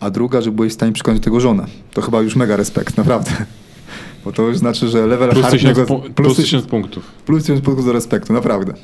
[0.00, 1.66] A druga, że byłeś w stanie przekonać do tego żonę.
[1.92, 3.30] To chyba już mega respekt, naprawdę.
[4.24, 5.46] Bo to już znaczy, że level Plus
[6.14, 7.04] plus tysiąc punktów.
[7.26, 8.74] plus tysiąc punktów do respektu, naprawdę.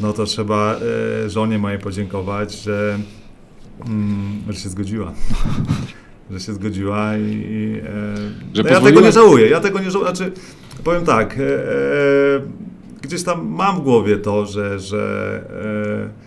[0.00, 0.76] No to trzeba
[1.24, 2.98] e, żonie mojej podziękować, że,
[3.86, 5.12] mm, że się zgodziła.
[6.30, 9.48] że się zgodziła i, i e, Że no ja tego nie żałuję.
[9.48, 10.14] Ja tego nie żałuję.
[10.14, 10.32] Znaczy,
[10.84, 11.76] powiem tak, e, e,
[13.02, 15.40] gdzieś tam mam w głowie to, że, że
[16.12, 16.25] e,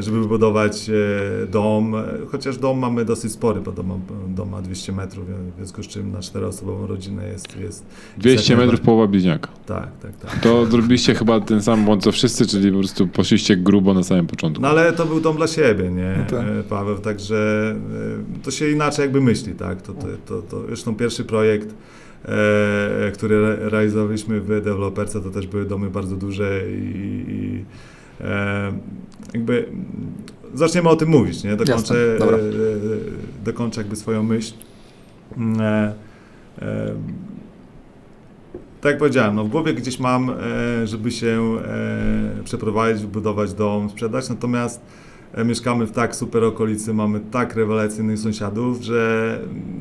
[0.00, 4.62] żeby wybudować e, dom, e, chociaż dom mamy dosyć spory, bo dom, ma- dom ma
[4.62, 7.84] 200 metrów, w związku z czym na czteroosobową rodzinę jest, jest
[8.18, 9.48] 200 metrów połowa bliźniaka.
[9.66, 10.40] tak, tak, tak.
[10.40, 14.26] To zrobiliście chyba ten sam błąd co wszyscy, czyli po prostu poszliście grubo na samym
[14.26, 14.62] początku.
[14.62, 16.46] No ale to był dom dla siebie, nie, No tak.
[16.48, 17.74] e, Paweł, także
[18.40, 21.68] e, to się inaczej jakby myśli, tak, to, to, to, to zresztą pierwszy projekt,
[22.24, 27.91] e, który re- realizowaliśmy w deweloperce, to też były domy bardzo duże i, i e,
[29.34, 29.84] jakby mm,
[30.54, 32.38] zaczniemy o tym mówić, nie, dokończę, Jasne, e, e,
[33.44, 34.54] dokończę jakby swoją myśl.
[35.36, 35.94] Mm, E,
[36.62, 36.94] e,
[38.80, 43.90] tak jak powiedziałem, no w głowie gdzieś mam, e, żeby się e, przeprowadzić, wybudować dom,
[43.90, 44.80] sprzedać, natomiast
[45.34, 49.38] e, mieszkamy w tak super okolicy, mamy tak rewelacyjnych sąsiadów, że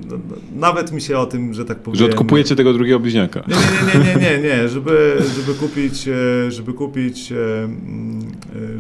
[0.10, 2.00] no, no, nawet mi się o tym, że tak powiem...
[2.00, 3.44] Że odkupujecie tego drugiego bliźniaka.
[3.48, 7.68] Nie, nie, nie, nie, nie, nie, żeby, żeby kupić, e, żeby kupić, e, e,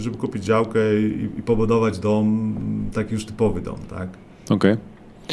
[0.02, 2.56] żeby kupić działkę i, i pobudować dom,
[2.94, 4.10] taki już typowy dom, tak?
[4.50, 4.78] Okej.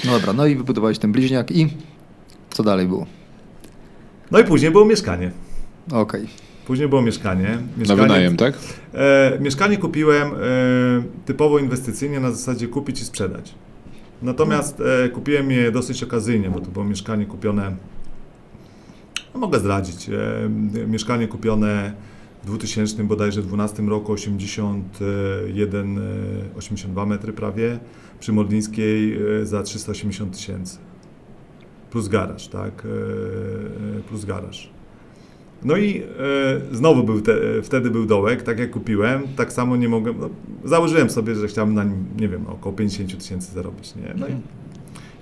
[0.04, 1.68] No dobra, no i wybudowałeś ten bliźniak i
[2.50, 3.06] co dalej było?
[4.30, 5.30] No i później było mieszkanie.
[5.92, 6.28] Okej.
[6.66, 7.48] Później było mieszkanie.
[7.48, 8.54] Na mieszkanie wynajem, tak?
[8.94, 10.36] E, mieszkanie kupiłem e,
[11.24, 13.54] typowo inwestycyjnie na zasadzie kupić i sprzedać.
[14.22, 17.76] Natomiast e, kupiłem je dosyć okazyjnie, bo to było mieszkanie kupione,
[19.34, 20.48] no mogę zdradzić, e,
[20.86, 21.92] mieszkanie kupione
[22.48, 26.02] 2000 bodajże 12 roku 81, e,
[26.58, 27.78] 82 metry prawie
[28.20, 30.78] przy Modlińskiej e, za 380 tysięcy.
[31.90, 32.86] Plus garaż, tak?
[32.86, 34.70] E, e, plus garaż.
[35.64, 39.76] No i e, znowu był te, e, wtedy był dołek, tak jak kupiłem, tak samo
[39.76, 40.30] nie mogłem, no,
[40.64, 44.14] założyłem sobie, że chciałem na nim, nie wiem, około 50 tysięcy zarobić, nie?
[44.16, 44.32] No i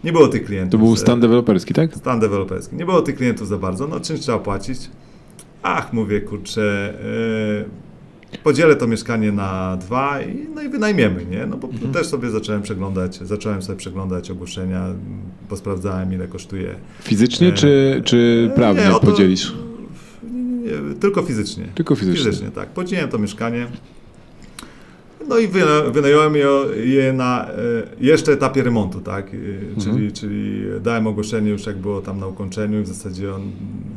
[0.04, 0.80] nie było tych klientów.
[0.80, 1.94] To był e, stan deweloperski, tak?
[1.94, 2.76] Stan deweloperski.
[2.76, 4.90] Nie było tych klientów za bardzo, no czymś trzeba płacić.
[5.68, 6.94] Ach, mówię, kurczę,
[8.34, 11.46] e, podzielę to mieszkanie na dwa i, no i wynajmiemy, nie?
[11.46, 11.92] No bo Mhm.
[11.92, 14.86] też sobie zacząłem przeglądać, zacząłem sobie przeglądać ogłoszenia,
[15.48, 16.74] posprawdzałem ile kosztuje.
[17.02, 19.54] Fizycznie E, czy, czy prawnie nie, podzielisz?
[20.32, 21.64] Nie, tylko fizycznie.
[21.74, 22.24] Tylko fizycznie.
[22.24, 22.68] Fizycznie, tak.
[22.68, 23.66] Podzieliłem to mieszkanie.
[25.28, 26.34] No i wyna- wynająłem
[26.84, 27.54] je, na e,
[28.00, 29.26] jeszcze etapie remontu, tak?
[29.26, 29.30] E,
[29.80, 30.12] Czyli, Mhm.
[30.12, 33.42] czyli dałem ogłoszenie już jak było tam na ukończeniu i w zasadzie on,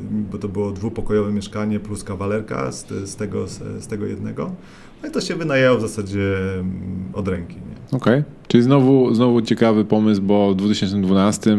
[0.09, 4.51] bo to było dwupokojowe mieszkanie plus kawalerka z, z, tego, z, z tego jednego.
[5.03, 7.55] No i to się wynajęło w zasadzie mm, od ręki?
[7.91, 8.23] Okej.
[8.47, 11.57] Czyli znowu, znowu ciekawy pomysł, bo w 2012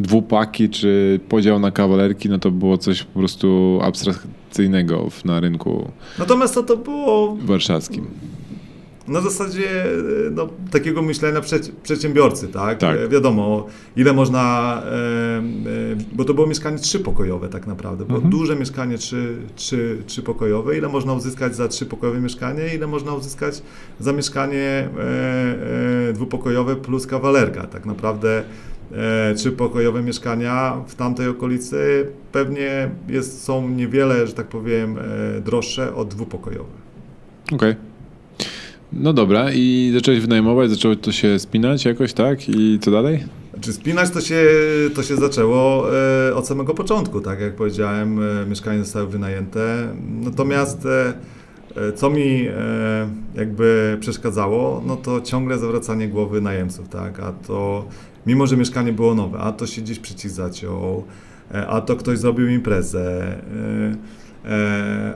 [0.00, 6.54] dwupaki czy podział na kawalerki, no to było coś po prostu abstrakcyjnego na rynku Natomiast
[6.54, 8.06] to, to było warszawskim.
[9.08, 9.88] Na zasadzie e,
[10.30, 12.78] no, takiego myślenia przed, przedsiębiorcy, tak?
[12.78, 12.98] Tak.
[12.98, 15.42] E, Wiadomo, ile można, e,
[16.12, 18.30] bo to było mieszkanie trzypokojowe tak naprawdę, było Mhm.
[18.32, 23.62] duże mieszkanie trzy, trzy, trzypokojowe, ile można uzyskać za trzypokojowe mieszkanie, ile można uzyskać
[24.00, 24.88] za mieszkanie
[26.14, 27.66] dwupokojowe plus kawalerka.
[27.66, 28.42] Tak naprawdę
[29.36, 34.96] trzypokojowe mieszkania w tamtej okolicy pewnie jest, są niewiele, że tak powiem,
[35.44, 36.82] droższe od dwupokojowych.
[37.52, 37.74] Okej.
[38.92, 42.48] No dobra, i zacząłeś wynajmować, zaczęło to się spinać jakoś, tak?
[42.48, 43.24] I co dalej?
[43.60, 44.44] Czy spinać to się,
[44.94, 45.86] to się zaczęło
[46.28, 49.88] e, od samego początku, tak jak powiedziałem, e, mieszkania zostały wynajęte.
[50.20, 51.14] Natomiast e,
[51.76, 52.52] e, co mi e,
[53.34, 57.84] jakby przeszkadzało, no to ciągle zawracanie głowy najemców, tak, a to
[58.26, 61.04] mimo, że mieszkanie było nowe, a to się gdzieś przycisk zaciął,
[61.54, 64.21] e, a to ktoś zrobił imprezę, e,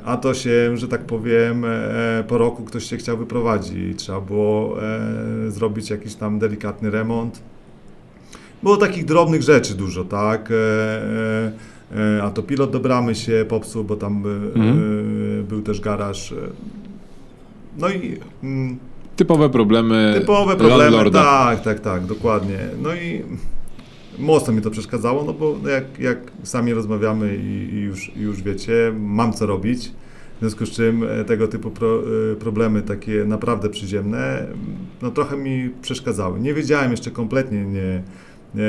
[0.04, 4.82] a to się, że tak powiem, e, po roku ktoś się chciał wyprowadzić, trzeba było
[4.82, 7.40] e, zrobić jakiś tam delikatny remont.
[8.62, 10.50] Było takich drobnych rzeczy dużo, tak?
[10.50, 10.54] E,
[11.98, 14.78] e, e, a to pilot do bramy się popsuł, bo tam e, Mhm.
[15.40, 16.32] e, był też garaż.
[16.32, 16.36] e.
[17.78, 18.78] No i mm,
[19.16, 20.82] Typowe problemy typowe problemy.
[20.82, 21.22] landlorda.
[21.22, 22.58] Tak, tak, tak, dokładnie.
[22.82, 23.22] No i
[24.18, 28.92] mocno mi to przeszkadzało, no bo jak, jak sami rozmawiamy i, i już, już wiecie,
[28.98, 29.92] mam co robić.
[30.37, 32.00] W związku z czym e, tego typu pro,
[32.33, 34.46] e, problemy, takie naprawdę przyziemne,
[35.02, 36.40] no trochę mi przeszkadzały.
[36.40, 38.02] Nie wiedziałem jeszcze kompletnie, nie,
[38.55, 38.62] nie,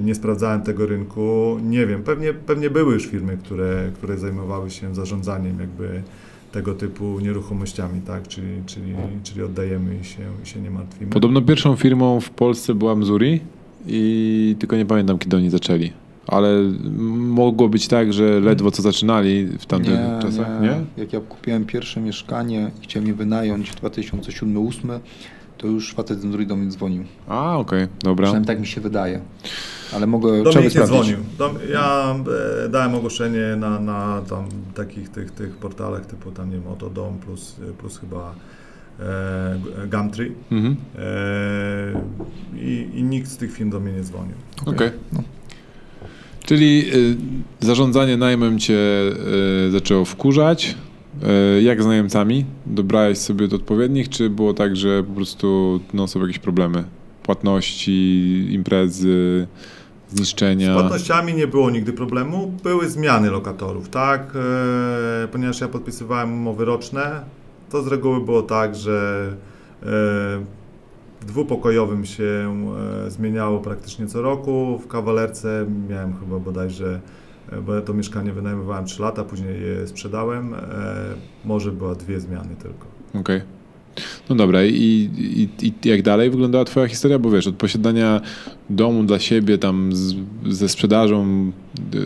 [0.00, 1.58] nie sprawdzałem tego rynku.
[1.62, 6.02] Nie wiem, pewnie, pewnie były już firmy, które, które zajmowały się zarządzaniem jakby
[6.52, 8.28] tego typu nieruchomościami, tak?
[8.28, 11.10] Czyli, czyli, czyli oddajemy i się, i się nie martwimy.
[11.10, 13.40] Podobno pierwszą firmą w Polsce była Missouri
[13.86, 15.92] i tylko nie pamiętam, kiedy oni zaczęli.
[16.26, 16.62] Ale
[17.16, 20.80] mogło być tak, że ledwo co zaczynali w tamtych czasach, nie?
[20.96, 24.98] Jak ja kupiłem pierwsze mieszkanie i chciałem je wynająć w 2007-2008,
[25.58, 27.04] to już facet z Android do mnie dzwonił.
[27.28, 28.24] A, okej, dobra.
[28.24, 29.20] Przynajmniej tak mi się wydaje.
[29.94, 31.16] Ale mogę, Do mnie nie dzwonił.
[31.38, 32.16] Do, ja
[32.64, 37.18] e, dałem ogłoszenie na, na tam takich tych, tych portalach typu tam nie wiem, Otodom
[37.18, 38.34] plus, plus chyba
[39.90, 40.76] Gumtree Mhm.
[40.98, 42.02] e,
[42.62, 44.34] i, i nikt z tych firm do mnie nie dzwonił.
[44.66, 44.90] Okej.
[45.12, 45.22] No.
[46.44, 47.16] Czyli y,
[47.60, 48.78] zarządzanie najmem cię
[49.66, 50.76] y, zaczęło wkurzać.
[51.58, 52.44] Y, jak z najemcami?
[52.66, 56.84] Dobrałeś sobie do odpowiednich, czy było tak, że po prostu no, są jakieś problemy?
[57.22, 59.46] Płatności, imprezy,
[60.08, 60.74] zniszczenia?
[60.74, 62.52] Z płatnościami nie było nigdy problemu.
[62.62, 64.32] Były zmiany lokatorów, tak?
[65.24, 67.20] E, ponieważ ja podpisywałem umowy roczne,
[67.70, 69.28] to z reguły było tak, że
[69.82, 69.86] e,
[71.20, 72.56] w dwupokojowym się
[73.06, 74.78] e, zmieniało praktycznie co roku.
[74.78, 77.00] W kawalerce miałem chyba bodajże,
[77.52, 80.54] e, bo to mieszkanie wynajmowałem 3 lata, później je sprzedałem.
[81.44, 82.86] Może była dwie zmiany tylko.
[83.20, 83.59] Okej.
[84.28, 87.18] No dobra, i, i, i jak dalej wyglądała twoja historia?
[87.18, 88.20] Bo wiesz, od posiadania
[88.70, 90.14] domu dla siebie tam z,
[90.48, 91.50] ze sprzedażą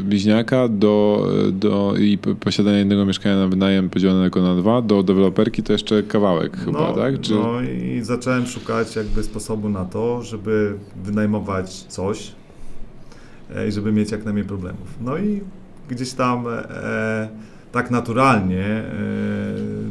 [0.02, 5.72] bliźniaka do, do i posiadania jednego mieszkania na wynajem podzielonego na dwa, do deweloperki to
[5.72, 7.20] jeszcze kawałek chyba, no, tak?
[7.20, 7.34] Czy...
[7.34, 12.32] No i zacząłem szukać jakby sposobu na to, żeby wynajmować coś
[13.56, 14.88] e, i żeby mieć jak najmniej problemów.
[15.00, 15.40] No i
[15.88, 17.28] gdzieś tam e,
[17.72, 18.84] tak naturalnie e,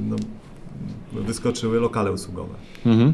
[0.09, 0.15] no,
[1.13, 2.53] wyskoczyły lokale usługowe.
[2.85, 3.13] Mhm.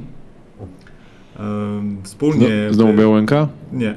[2.04, 2.48] Wspólnie...
[2.48, 3.48] Zno, znowu Białęka?
[3.72, 3.96] Nie.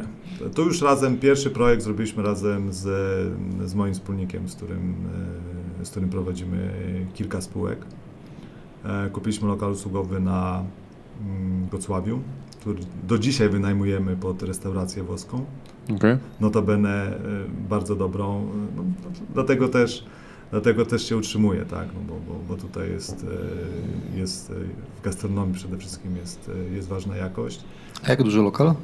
[0.54, 2.82] To już razem, pierwszy projekt zrobiliśmy razem z,
[3.64, 4.94] z moim wspólnikiem, z którym,
[5.80, 6.70] e, z którym prowadzimy
[7.14, 7.78] kilka spółek.
[8.84, 10.64] E, Kupiliśmy lokal usługowy na
[11.20, 12.20] mm, Gocławiu,
[12.60, 15.44] który do dzisiaj wynajmujemy pod restaurację włoską.
[15.96, 16.16] Okej.
[16.40, 17.18] Notabene e,
[17.68, 18.84] bardzo dobrą, no,
[19.34, 20.04] dlatego też
[20.52, 21.88] Dlatego też się utrzymuje, tak?
[21.94, 23.26] No bo, bo, bo tutaj jest,
[24.14, 24.54] e, jest e,
[25.00, 27.64] w gastronomii przede wszystkim jest, e, jest ważna jakość.
[28.04, 28.74] A jak duży lokal?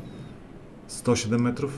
[0.86, 1.72] 107 metrów.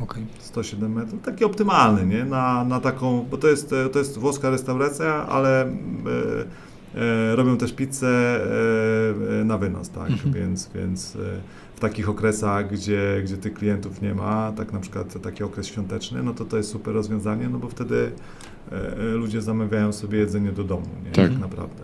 [0.00, 0.26] Okej.
[0.38, 2.24] 107 metrów, taki optymalny, nie?
[2.24, 5.70] Na, na taką, bo to jest, to jest włoska restauracja, ale e,
[6.94, 8.40] e, robią też pizzę
[9.40, 10.10] e, na wynos, tak?
[10.10, 10.32] Mhm.
[10.32, 11.18] Więc, więc
[11.76, 16.22] w takich okresach, gdzie, gdzie tych klientów nie ma, tak na przykład taki okres świąteczny,
[16.22, 18.12] no to to jest super rozwiązanie, no bo wtedy
[18.72, 21.10] e, e, ludzie zamawiają sobie jedzenie do domu, nie?
[21.10, 21.30] Tak.
[21.30, 21.82] Tak naprawdę.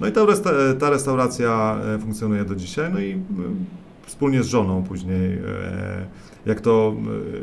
[0.00, 3.20] No i ta, resta- ta restauracja e, funkcjonuje do dzisiaj, no i
[4.06, 5.38] wspólnie z żoną później,
[6.46, 6.94] jak to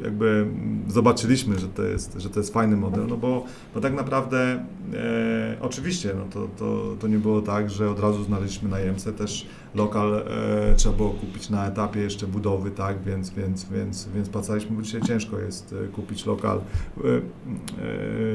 [0.04, 0.48] jakby
[0.88, 5.58] zobaczyliśmy, że to jest, że to jest fajny model, no bo, bo tak naprawdę e,
[5.62, 10.14] oczywiście no to, to, to nie było tak, że od razu znaleźliśmy najemcę, też lokal
[10.14, 14.82] e, trzeba było kupić na etapie jeszcze budowy, tak, więc, więc, więc, więc pracowaliśmy, bo
[14.82, 17.22] dzisiaj ciężko jest e, kupić lokal e, e,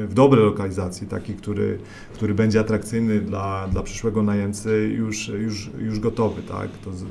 [0.07, 1.79] w dobrej lokalizacji, taki, który,
[2.15, 7.05] który będzie atrakcyjny dla, dla przyszłego najemcy już, już, już gotowy, tak, to z,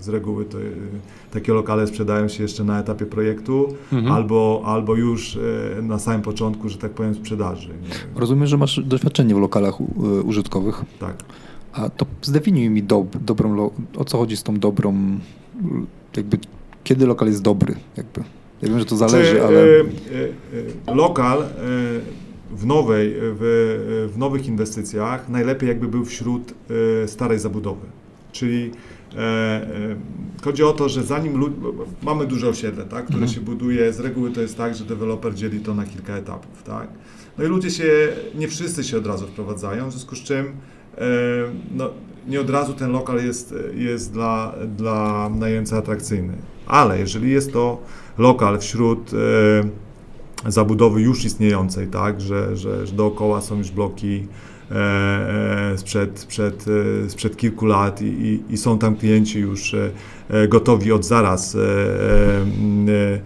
[0.00, 0.64] z reguły to, e,
[1.30, 3.60] takie lokale sprzedają się jeszcze na etapie projektu
[3.92, 4.12] Mhm.
[4.12, 5.36] albo, albo już
[5.78, 7.68] e, na samym początku, że tak powiem, sprzedaży.
[7.68, 8.20] Nie?
[8.20, 9.74] Rozumiem, że masz doświadczenie w lokalach
[10.24, 10.84] użytkowych.
[10.98, 11.24] Tak.
[11.72, 14.94] A to zdefiniuj mi dob, dobrą, o co chodzi z tą dobrą,
[16.16, 16.38] jakby
[16.84, 18.20] kiedy lokal jest dobry, jakby.
[18.62, 21.46] Ja wiem, że to zależy, Czy, ale e, e, e, lokal e,
[22.50, 26.54] w nowej, w, w nowych inwestycjach najlepiej jakby był wśród
[27.04, 27.86] e, starej zabudowy.
[28.32, 28.70] Czyli
[29.16, 29.68] e, e,
[30.44, 31.52] chodzi o to, że zanim lud...
[32.02, 33.32] mamy duże osiedle, tak, które Mhm.
[33.32, 36.88] się buduje, z reguły to jest tak, że deweloper dzieli to na kilka etapów, tak.
[37.38, 40.50] No i ludzie się, nie wszyscy się od razu wprowadzają, w związku z czym e,
[41.70, 41.90] no,
[42.28, 46.32] nie od razu ten lokal jest, jest dla, dla najemcy atrakcyjny.
[46.66, 47.80] Ale jeżeli jest to
[48.18, 49.10] lokal wśród
[50.44, 54.26] e, zabudowy już istniejącej, tak, że, że, że dookoła są już bloki
[54.70, 54.74] e,
[55.72, 56.26] e, sprzed,
[57.06, 59.90] e, sprzed kilku lat i, i, i są tam klienci już e,
[60.28, 61.64] e, gotowi od zaraz e, e,
[62.92, 63.20] e,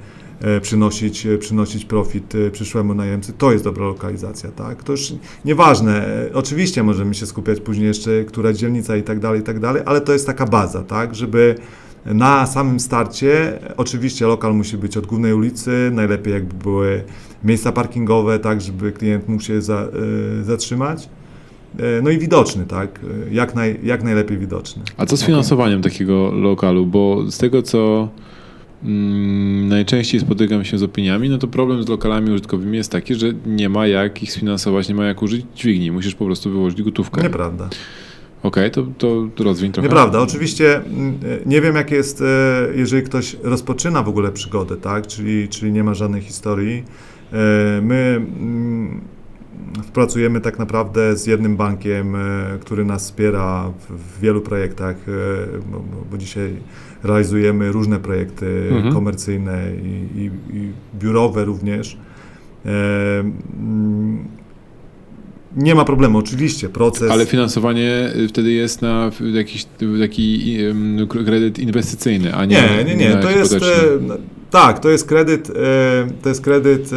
[0.61, 4.83] przynosić, e, przynosić profit e, przyszłemu najemcy, to jest dobra lokalizacja, tak?
[4.83, 5.13] To już
[5.45, 9.61] nieważne, e, oczywiście możemy się skupiać później jeszcze, która dzielnica i tak dalej, i tak
[9.61, 11.15] dalej, ale to jest taka baza, tak?
[11.15, 11.55] Żeby
[12.07, 17.05] na samym starcie, oczywiście lokal musi być od głównej ulicy, najlepiej jakby były
[17.45, 19.89] miejsca parkingowe, tak, żeby klient mógł się za,
[20.41, 21.09] e, zatrzymać.
[21.79, 24.83] E, No i widoczny, tak, e, jak, naj, jak najlepiej widoczny.
[24.97, 26.87] A co z finansowaniem takiego lokalu?
[26.87, 28.09] Bo z tego, co
[29.69, 33.69] najczęściej spotykam się z opiniami, no to problem z lokalami użytkowymi jest taki, że nie
[33.69, 35.91] ma jak ich sfinansować, nie ma jak użyć dźwigni.
[35.91, 37.23] Musisz po prostu wyłożyć gotówkę.
[37.23, 37.69] Nieprawda.
[38.45, 39.89] Okej, to, to rozwiń trochę.
[39.89, 40.21] Nieprawda.
[40.21, 42.25] Oczywiście mm, nie wiem, jak jest, e,
[42.75, 45.07] jeżeli ktoś rozpoczyna w ogóle przygodę, tak?
[45.07, 46.85] czyli, czyli nie ma żadnej historii.
[47.33, 49.01] E, My mm,
[49.93, 52.19] pracujemy tak naprawdę z jednym bankiem, e,
[52.61, 54.97] który nas wspiera w, wielu projektach,
[56.11, 56.57] bo dzisiaj
[57.05, 58.95] realizujemy różne projekty Mhm.
[58.95, 61.97] komercyjne i, i, i biurowe również.
[62.67, 64.25] E, mm,
[65.57, 67.11] Nie ma problemu, oczywiście, proces.
[67.11, 69.67] Ale finansowanie y, wtedy jest na jakiś
[70.01, 73.11] taki ym, kredyt inwestycyjny, a nie Nie, nie, nie.
[73.15, 73.59] na To jest, e,
[74.01, 74.15] no,
[74.51, 75.53] tak, to jest kredyt, e,
[76.23, 76.97] to jest kredyt e,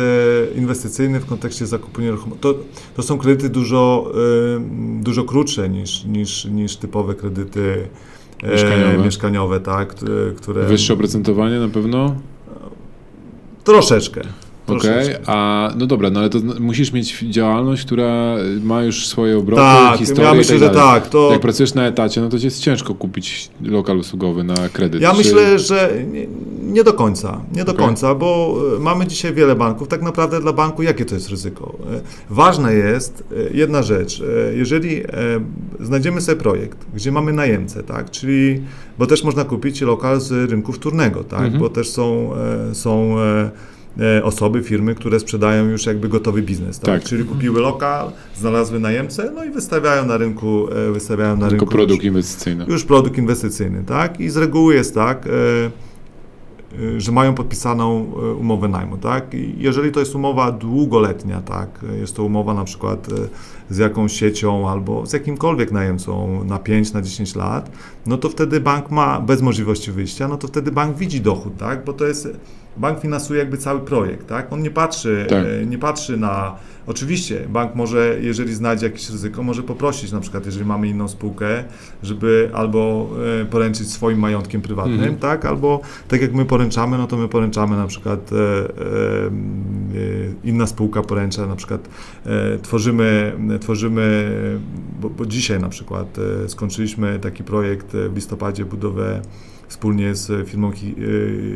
[0.60, 2.42] inwestycyjny w kontekście zakupu nieruchomości.
[2.42, 2.56] To,
[2.96, 4.12] to są kredyty dużo,
[4.58, 8.98] e, dużo krótsze niż, niż, niż typowe kredyty e, Mieszkaniowe.
[8.98, 9.96] mieszkaniowe, tak,
[10.38, 12.16] które, Wyższe oprocentowanie na pewno?
[13.64, 14.22] troszeczkę.
[14.68, 15.20] Okej, troszeczkę.
[15.28, 20.00] a no dobra, no ale to musisz mieć działalność, która ma już swoje obroty, Tak,
[20.00, 21.10] historię ja i myślę, tak że tak.
[21.10, 25.02] To, Jak pracujesz na etacie, no to jest ciężko kupić lokal usługowy na kredyt.
[25.02, 26.28] Ja Czy- myślę, że nie,
[26.68, 27.86] nie do końca, nie do Okej.
[27.86, 29.88] końca, bo e, mamy dzisiaj wiele banków.
[29.88, 31.76] Tak naprawdę dla banku jakie to jest ryzyko?
[31.94, 34.24] E, Ważne jest e, jedna rzecz.
[34.56, 35.04] Jeżeli
[35.80, 38.62] znajdziemy sobie projekt, gdzie mamy najemcę, tak, czyli,
[39.00, 41.60] bo też można kupić lokal z rynku wtórnego, tak, Mhm.
[41.60, 42.32] bo też są,
[42.74, 43.16] są
[44.24, 47.00] osoby, firmy, które sprzedają już jakby gotowy biznes, tak?
[47.00, 47.10] Tak.
[47.10, 52.06] czyli kupiły lokal, znalazły najemcę, no i wystawiają na rynku, wystawiają na rynku produkt już-
[52.06, 52.66] inwestycyjny.
[52.68, 54.20] już produkt inwestycyjny, tak?
[54.20, 55.28] I z reguły jest tak,
[56.98, 59.26] że mają podpisaną e, umowę najmu, tak?
[59.58, 61.70] Jeżeli to jest umowa długoletnia, tak?
[62.00, 63.14] Jest to umowa na przykład e,
[63.70, 67.72] z jakąś siecią albo z jakimkolwiek najemcą na 5, na 10 lat,
[68.06, 71.86] no to wtedy bank ma, bez możliwości wyjścia, no to wtedy bank widzi dochód, tak?
[71.86, 72.28] Bo to jest,
[72.80, 74.54] bank finansuje jakby cały projekt, tak?
[74.54, 75.46] On nie patrzy, Tak.
[75.62, 76.56] e, nie patrzy na,
[76.88, 81.64] oczywiście bank może, jeżeli znajdzie jakieś ryzyko, może poprosić na przykład, jeżeli mamy inną spółkę,
[82.04, 83.10] żeby albo
[83.42, 85.18] e, poręczyć swoim majątkiem prywatnym, Mhm.
[85.18, 85.46] tak?
[85.46, 88.70] Albo tak jak my poręczamy, no to my poręczamy na przykład e, e,
[90.44, 91.90] inna spółka poręcza, na przykład
[92.26, 94.32] e, tworzymy, tworzymy
[95.02, 99.22] bo, bo dzisiaj na przykład e, skończyliśmy taki projekt w listopadzie, budowę
[99.68, 100.96] wspólnie z firmą Hi,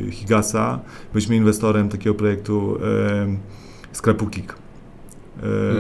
[0.08, 0.80] e, Higasa.
[1.14, 3.28] Byliśmy inwestorem takiego projektu e,
[3.92, 4.56] sklepu KIK e,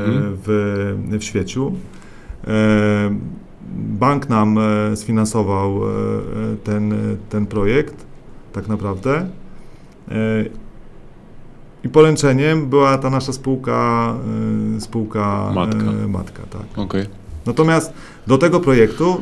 [0.07, 0.37] Mhm.
[0.45, 1.71] w, w Świeciu.
[2.47, 2.51] E,
[3.75, 6.93] Bank nam e, sfinansował e, e, ten,
[7.29, 8.05] ten projekt,
[8.53, 9.15] tak naprawdę.
[10.11, 10.45] E,
[11.83, 14.13] I poręczeniem była ta nasza spółka,
[14.77, 15.83] e, spółka Matka.
[16.03, 16.77] e, matka tak.
[16.85, 17.05] Okej.
[17.45, 17.93] Natomiast
[18.27, 19.21] do tego projektu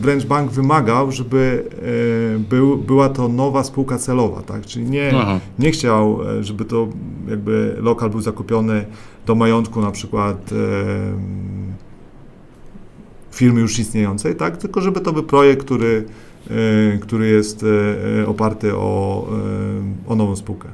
[0.00, 1.64] wręcz bank wymagał, żeby
[2.36, 4.66] e, był, była to nowa spółka celowa, tak?
[4.66, 5.40] Czyli nie, Aha.
[5.58, 6.88] nie chciał, e, żeby to
[7.28, 8.86] jakby lokal był zakupiony
[9.26, 10.50] do majątku na przykład
[13.32, 14.56] firmy już istniejącej, tak?
[14.56, 16.04] Tylko żeby to był projekt, który,
[17.00, 17.64] który jest
[18.26, 19.26] oparty o,
[20.06, 20.68] o nową spółkę.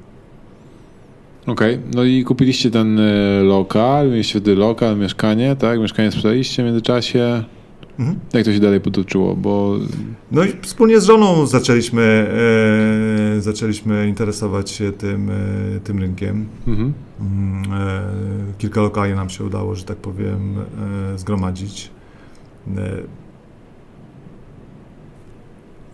[1.47, 5.81] Okej, no i kupiliście ten y, lokal, mieliście wtedy lokal, mieszkanie, tak?
[5.81, 7.45] Mieszkanie sprzedaliście w międzyczasie.
[7.99, 8.19] Mhm.
[8.33, 9.37] Jak to się dalej potoczyło?
[9.37, 9.77] Bo
[10.33, 12.03] No i wspólnie z żoną zaczęliśmy,
[13.37, 16.47] e, zaczęliśmy interesować się tym, e, tym rynkiem.
[16.69, 16.93] mhm.
[17.21, 18.03] Mm, e,
[18.59, 20.57] kilka lokali nam się udało, że tak powiem,
[21.15, 21.91] e, zgromadzić.
[22.77, 22.91] E,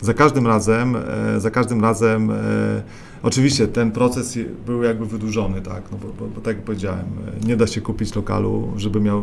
[0.01, 2.35] za każdym razem, e, za każdym razem, e,
[3.23, 7.05] oczywiście ten proces był jakby wydłużony, tak, no bo, bo, bo tak jak powiedziałem,
[7.45, 9.23] e, nie da się kupić lokalu, żeby miał e,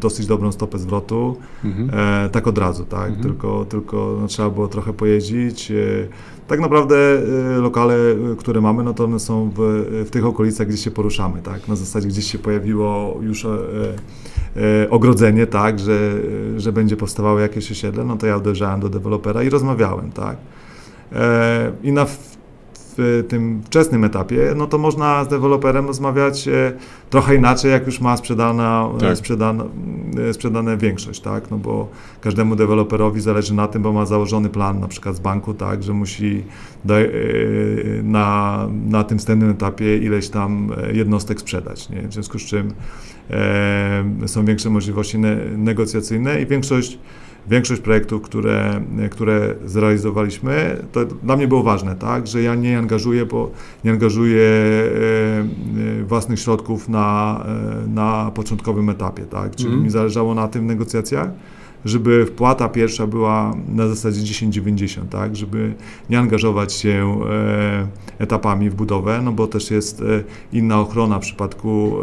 [0.00, 1.90] dosyć dobrą stopę zwrotu, Mhm.
[2.26, 3.22] e, tak od razu, tak, Mhm.
[3.22, 5.70] tylko, tylko no, trzeba było trochę pojeździć.
[5.70, 5.74] E,
[6.48, 6.96] tak naprawdę
[7.60, 7.94] lokale,
[8.38, 11.76] które mamy, no to one są w, w tych okolicach, gdzie się poruszamy, tak, na
[11.76, 13.48] zasadzie gdzieś się pojawiło już e,
[14.56, 16.12] e, ogrodzenie, tak, że,
[16.56, 20.36] że będzie powstawało jakieś osiedle, no to ja uderzałem do dewelopera i rozmawiałem, tak.
[21.82, 22.06] I na
[22.98, 26.72] w, tym wczesnym etapie, no to można z deweloperem rozmawiać e,
[27.10, 29.16] trochę inaczej, jak już ma sprzedana, Tak.
[29.16, 29.64] sprzedana,
[30.28, 31.88] e, sprzedane większość, tak, no bo
[32.20, 35.92] każdemu deweloperowi zależy na tym, bo ma założony plan na przykład z banku, tak, że
[35.92, 36.44] musi
[36.84, 37.06] da, e,
[38.02, 42.08] na, na tym wstępnym etapie ileś tam jednostek sprzedać, nie?
[42.08, 42.72] w związku z czym
[43.30, 46.98] e, są większe możliwości ne, negocjacyjne i większość
[47.48, 48.80] Większość projektów, które,
[49.10, 53.50] które zrealizowaliśmy, to dla mnie było ważne, tak, że ja nie angażuję, bo
[53.84, 57.44] nie angażuję e, e, własnych środków na,
[57.84, 59.84] e, na początkowym etapie, tak, czyli Mhm.
[59.84, 61.28] mi zależało na tym w negocjacjach,
[61.84, 65.74] żeby wpłata pierwsza była na zasadzie 10-90, tak, żeby
[66.10, 67.86] nie angażować się e,
[68.18, 70.04] etapami w budowę, no bo też jest e,
[70.52, 71.96] inna ochrona w przypadku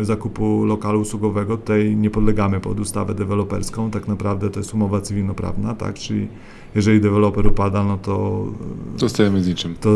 [0.00, 1.56] e, zakupu lokalu usługowego.
[1.56, 6.28] Tutaj nie podlegamy pod ustawę deweloperską, tak naprawdę to jest umowa cywilnoprawna, tak, czyli
[6.74, 8.44] jeżeli deweloper upada, no to
[8.96, 9.74] Zostajemy z niczym.
[9.80, 9.90] to,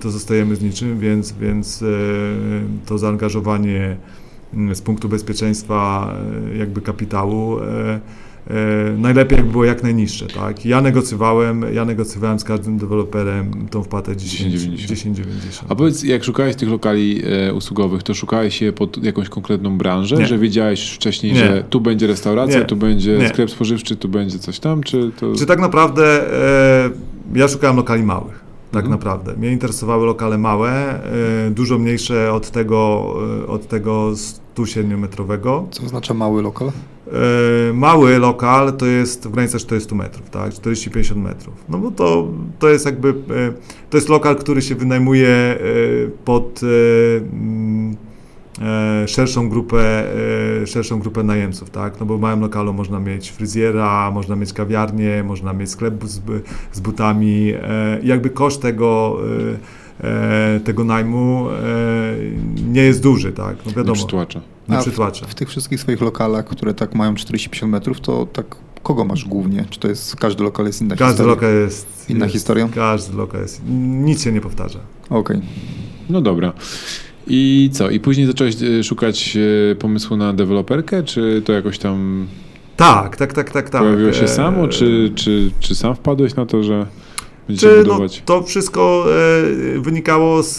[0.00, 1.84] to zostajemy z niczym, więc, więc
[2.86, 3.96] to zaangażowanie
[4.54, 6.12] mm, z punktu bezpieczeństwa
[6.58, 7.56] jakby kapitału
[8.98, 10.66] najlepiej jakby było jak najniższe, tak?
[10.66, 14.76] Ja negocjowałem, ja negocjowałem z każdym deweloperem tą wpłatę 10 10,90.
[15.12, 15.22] 10,90.
[15.68, 20.16] A powiedz, jak szukałeś tych lokali e, usługowych, to szukałeś je pod jakąś konkretną branżę,
[20.16, 20.26] Nie.
[20.26, 21.38] że wiedziałeś wcześniej, Nie.
[21.38, 22.64] że tu będzie restauracja, Nie.
[22.66, 25.34] tu będzie sklep spożywczy, tu będzie coś tam, czy to...
[25.34, 26.32] Czy tak naprawdę
[26.84, 26.90] e,
[27.34, 28.44] ja szukałem lokali małych.
[28.72, 28.90] Tak Mhm.
[29.00, 29.36] naprawdę.
[29.36, 33.06] Mnie interesowały lokale małe, e, dużo mniejsze od tego,
[33.44, 34.12] e, od tego
[34.54, 35.64] 107-metrowego.
[35.70, 36.68] Co oznacza mały lokal?
[36.68, 40.52] E, Mały lokal to jest w granicach 40 metrów, tak?
[40.52, 41.54] 40-50 metrów.
[41.68, 42.28] No bo to,
[42.58, 43.12] to jest jakby, e,
[43.90, 45.58] to jest lokal, który się wynajmuje e,
[46.24, 47.96] pod mm,
[49.06, 50.04] szerszą grupę,
[50.66, 52.00] szerszą grupę najemców, tak?
[52.00, 56.20] No bo w małym lokalu można mieć fryzjera, można mieć kawiarnię, można mieć sklep z,
[56.72, 57.52] z butami.
[58.02, 59.18] Jakby koszt tego,
[60.64, 61.54] tego najmu e,
[62.72, 63.56] nie jest duży, tak?
[63.64, 64.40] No nie wiadomo, przytłacza.
[64.68, 65.26] nie A przytłacza.
[65.26, 69.64] W tych wszystkich swoich lokalach, które tak mają 40-50 metrów, to tak kogo masz głównie?
[69.70, 71.34] Czy to jest, każdy lokal jest inna Każdy historia?
[71.34, 72.10] lokal jest.
[72.10, 72.68] Inna jest, historia?
[72.74, 73.62] Każdy lokal jest.
[73.78, 74.78] Nic się nie powtarza.
[75.10, 75.40] Okej.
[76.10, 76.52] No dobra.
[77.26, 77.90] I co?
[77.90, 79.36] I później zacząłeś e, szukać
[79.72, 82.26] e, pomysłu na deweloperkę, czy to jakoś tam
[82.76, 83.82] Tak, tak, tak, tak, tak.
[83.82, 86.86] pojawiło się E, samo, czy, czy, czy sam wpadłeś na to, że
[87.48, 89.04] będziecie Czy no, to wszystko
[89.76, 90.58] e, wynikało z,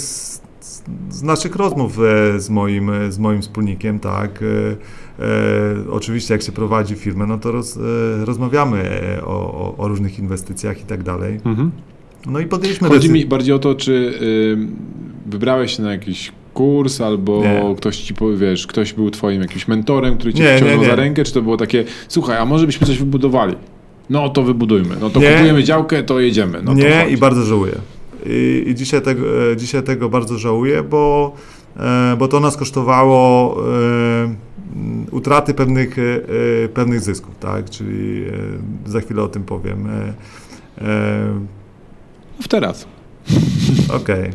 [0.00, 0.40] z,
[1.10, 4.42] z naszych rozmów e, z moim, e, z moim wspólnikiem, tak.
[4.42, 4.46] E,
[5.24, 7.80] e, oczywiście jak się prowadzi firmę, no to roz, e,
[8.24, 8.82] rozmawiamy
[9.22, 11.40] o, o, o różnych inwestycjach i tak dalej.
[11.44, 11.70] Mhm.
[12.26, 14.56] No i podjęliśmy Chodzi mi bardziej o to, czy y,
[15.26, 17.74] wybrałeś się na jakiś kurs, albo Nie.
[17.76, 20.86] ktoś ci wiesz, ktoś był twoim jakimś mentorem, który cię Nie, nie, wciągnął nie.
[20.86, 23.54] za rękę, czy to było takie, słuchaj, a może byśmy coś wybudowali?
[24.10, 25.32] No to wybudujmy, no to Nie.
[25.32, 26.62] kupujemy działkę, to jedziemy.
[26.62, 27.12] No to nie chodź.
[27.12, 27.74] i bardzo żałuję.
[28.26, 31.34] I, i dzisiaj, tego, e, dzisiaj tego bardzo żałuję, bo,
[31.76, 33.56] e, bo to nas kosztowało
[34.24, 34.34] e,
[35.10, 35.96] utraty pewnych,
[36.74, 37.70] pewnych zysków, tak?
[37.70, 38.24] Czyli
[38.86, 39.88] za chwilę o tym powiem.
[42.42, 42.86] W teraz.
[43.94, 44.30] Okej.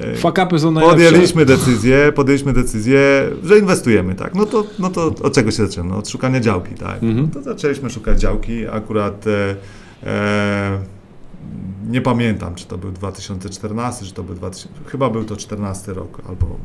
[0.00, 1.04] E, Fakapy są najlepsze.
[1.04, 4.34] Podjęliśmy decyzję, podjęliśmy decyzję, że inwestujemy, tak.
[4.34, 5.88] No to, no to od czego się zaczęło?
[5.88, 7.02] No, od szukania działki, tak.
[7.02, 7.22] Mhm.
[7.22, 9.56] No to zaczęliśmy szukać działki, akurat e,
[10.06, 10.78] e,
[11.88, 16.22] nie pamiętam, czy to był 2014, czy to był 2000, chyba był to 14 rok,
[16.28, 16.56] albo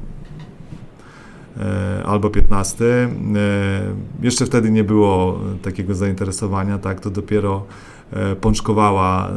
[1.57, 2.85] e, albo 15.
[2.85, 3.09] E,
[4.21, 7.65] jeszcze wtedy nie było takiego zainteresowania, tak, to dopiero
[8.11, 9.31] e, pączkowała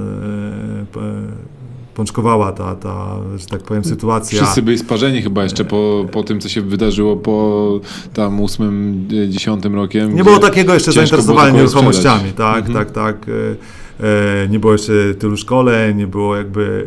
[1.97, 4.43] pączkowała ta, ta, że tak powiem, sytuacja.
[4.43, 7.81] Wszyscy byli sparzeni chyba jeszcze po, po tym, co się wydarzyło po
[8.15, 10.15] tam ósmym, e, dziesiątym rokiem.
[10.15, 12.75] Nie było takiego jeszcze zainteresowania nieruchomościami, tak, Mhm.
[12.75, 13.17] tak, tak.
[13.29, 14.07] E,
[14.45, 16.87] e, Nie było jeszcze tylu szkoleń, nie było jakby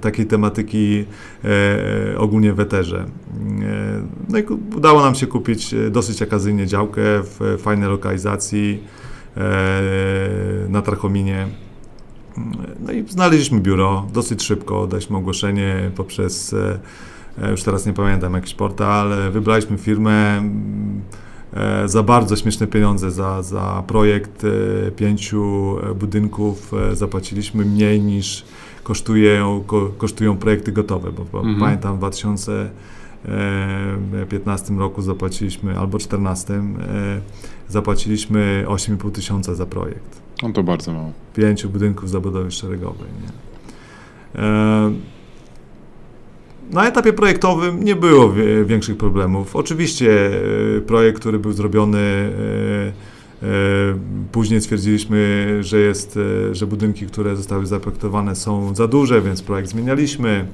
[0.00, 1.04] takiej tematyki
[2.18, 3.04] ogólnie w eterze.
[4.28, 4.42] No i
[4.76, 8.82] udało nam się kupić dosyć okazyjnie działkę w fajnej lokalizacji
[10.68, 11.46] na Trachominie.
[12.86, 16.78] No i znaleźliśmy biuro dosyć szybko, daliśmy ogłoszenie poprzez, e,
[17.42, 20.42] e, już teraz nie pamiętam, jakiś portal, wybraliśmy firmę
[21.52, 24.42] e, za bardzo śmieszne pieniądze za, za projekt
[24.96, 28.44] pięciu budynków zapłaciliśmy mniej niż
[28.82, 31.60] kosztuje, ko, kosztują projekty gotowe, bo, Mhm.
[31.60, 36.60] pamiętam w 2015 roku zapłaciliśmy, albo 2014 e,
[37.68, 41.12] zapłaciliśmy 8,5 tysiąca za projekt No to bardzo mało.
[41.34, 43.08] pięciu budynków zabudowy szeregowej.
[43.22, 44.40] Nie?
[44.42, 44.92] E,
[46.70, 49.56] Na etapie projektowym nie było większych problemów.
[49.56, 50.30] Oczywiście
[50.76, 52.28] e, projekt, który był zrobiony, e,
[54.32, 56.18] później stwierdziliśmy, że, jest,
[56.52, 60.46] że budynki, które zostały zaprojektowane są za duże, więc projekt zmienialiśmy.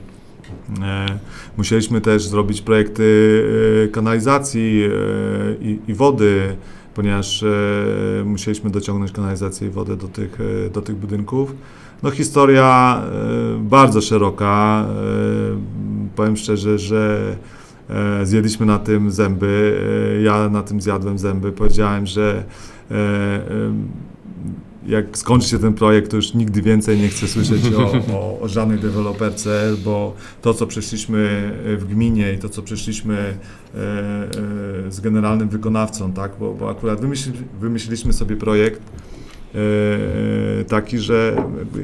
[1.56, 4.82] Musieliśmy też zrobić projekty kanalizacji
[5.88, 6.56] i wody,
[6.94, 11.54] ponieważ e, musieliśmy dociągnąć kanalizację i wodę do tych, e, do tych budynków.
[12.02, 14.86] No historia e, bardzo szeroka.
[16.16, 17.36] Powiem szczerze, że
[18.22, 19.80] zjedliśmy na tym zęby.
[20.24, 21.52] Ja na tym zjadłem zęby.
[21.52, 22.44] Powiedziałem, że
[24.86, 28.48] jak skończy się ten projekt, to już nigdy więcej nie chcę słyszeć o, o, o
[28.48, 35.00] żadnej deweloperce, bo to, co przeszliśmy w gminie i to, co przeszliśmy e, e, z
[35.00, 37.30] generalnym wykonawcą, tak, bo, bo akurat wymyśl,
[37.60, 39.13] wymyśliliśmy sobie projekt e, e,
[40.68, 41.36] taki, że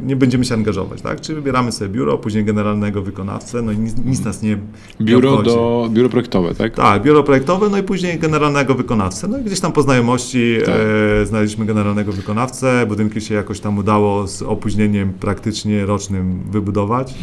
[0.03, 3.95] nie będziemy się angażować, tak, czyli wybieramy sobie biuro, później generalnego wykonawcę, no i nic,
[4.05, 4.59] nic nas nie
[5.01, 6.75] Biuro, do, biuro projektowe, tak?
[6.75, 9.29] tak, biuro projektowe, no i później generalnego wykonawcę.
[9.29, 10.75] No i gdzieś tam po znajomości Tak.
[11.23, 12.87] e, znaleźliśmy generalnego wykonawcę.
[12.89, 17.15] Budynki się jakoś tam udało z opóźnieniem praktycznie rocznym wybudować.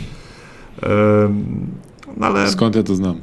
[2.19, 3.15] No ale, Skąd ja to znam?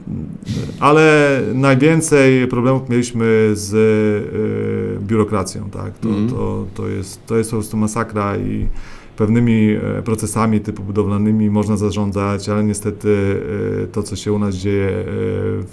[0.80, 5.98] ale najwięcej problemów mieliśmy z e, biurokracją, tak?
[5.98, 6.28] To, Mhm.
[6.28, 8.68] to, to, jest, to jest po prostu masakra i
[9.16, 13.40] pewnymi e, procesami typu budowlanymi można zarządzać, ale niestety
[13.82, 14.92] e, to, co się u nas dzieje e,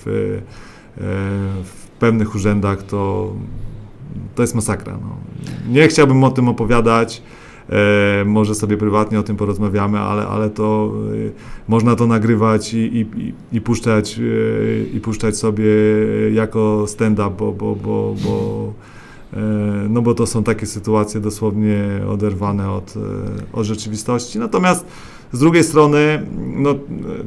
[0.03, 0.39] w,
[1.63, 3.33] w pewnych urzędach, to,
[4.35, 4.93] to jest masakra.
[5.01, 5.15] No.
[5.73, 7.21] Nie chciałbym o tym opowiadać.
[7.71, 10.93] E, może sobie prywatnie o tym porozmawiamy, ale, ale to
[11.27, 11.31] e,
[11.67, 15.65] można to nagrywać i, i, i, puszczać, e, i puszczać sobie
[16.33, 18.73] jako stand-up, bo, bo, bo, bo,
[19.89, 22.93] no bo to są takie sytuacje dosłownie oderwane od,
[23.53, 24.39] od rzeczywistości.
[24.39, 24.85] Natomiast
[25.31, 26.25] z drugiej strony,
[26.55, 26.75] no,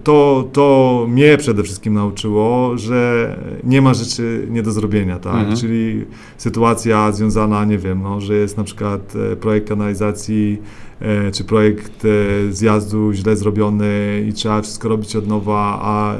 [0.05, 5.35] to, to mnie przede wszystkim nauczyło, że nie ma rzeczy nie do zrobienia, tak?
[5.35, 5.57] Mhm.
[5.57, 6.05] Czyli
[6.37, 10.59] sytuacja związana, nie wiem, no, że jest na przykład e, projekt kanalizacji,
[11.01, 16.17] e, czy projekt e, zjazdu źle zrobiony i trzeba wszystko robić od nowa, a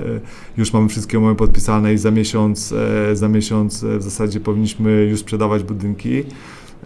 [0.57, 2.74] już mamy wszystkie umowy podpisane i za miesiąc,
[3.12, 6.24] za miesiąc w zasadzie powinniśmy już sprzedawać budynki.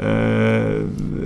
[0.01, 0.05] E,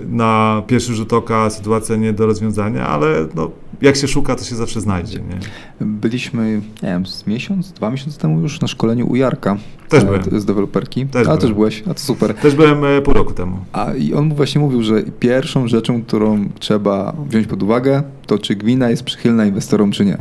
[0.08, 3.50] Na pierwszy rzut oka sytuacja nie do rozwiązania, ale no,
[3.82, 5.18] jak się szuka, to się zawsze znajdzie.
[5.18, 5.86] Nie?
[5.86, 9.56] Byliśmy, nie wiem, z miesiąc, dwa miesiące temu już na szkoleniu u Jarka.
[9.88, 10.22] Też e, byłem.
[10.40, 11.06] Z deweloperki.
[11.06, 11.38] Też A byłem.
[11.40, 12.34] też byłeś, a to super.
[12.34, 13.56] Też byłem e, pół roku temu.
[13.72, 18.54] A i on właśnie mówił, że pierwszą rzeczą, którą trzeba wziąć pod uwagę, to czy
[18.56, 20.18] gmina jest przychylna inwestorom, czy nie.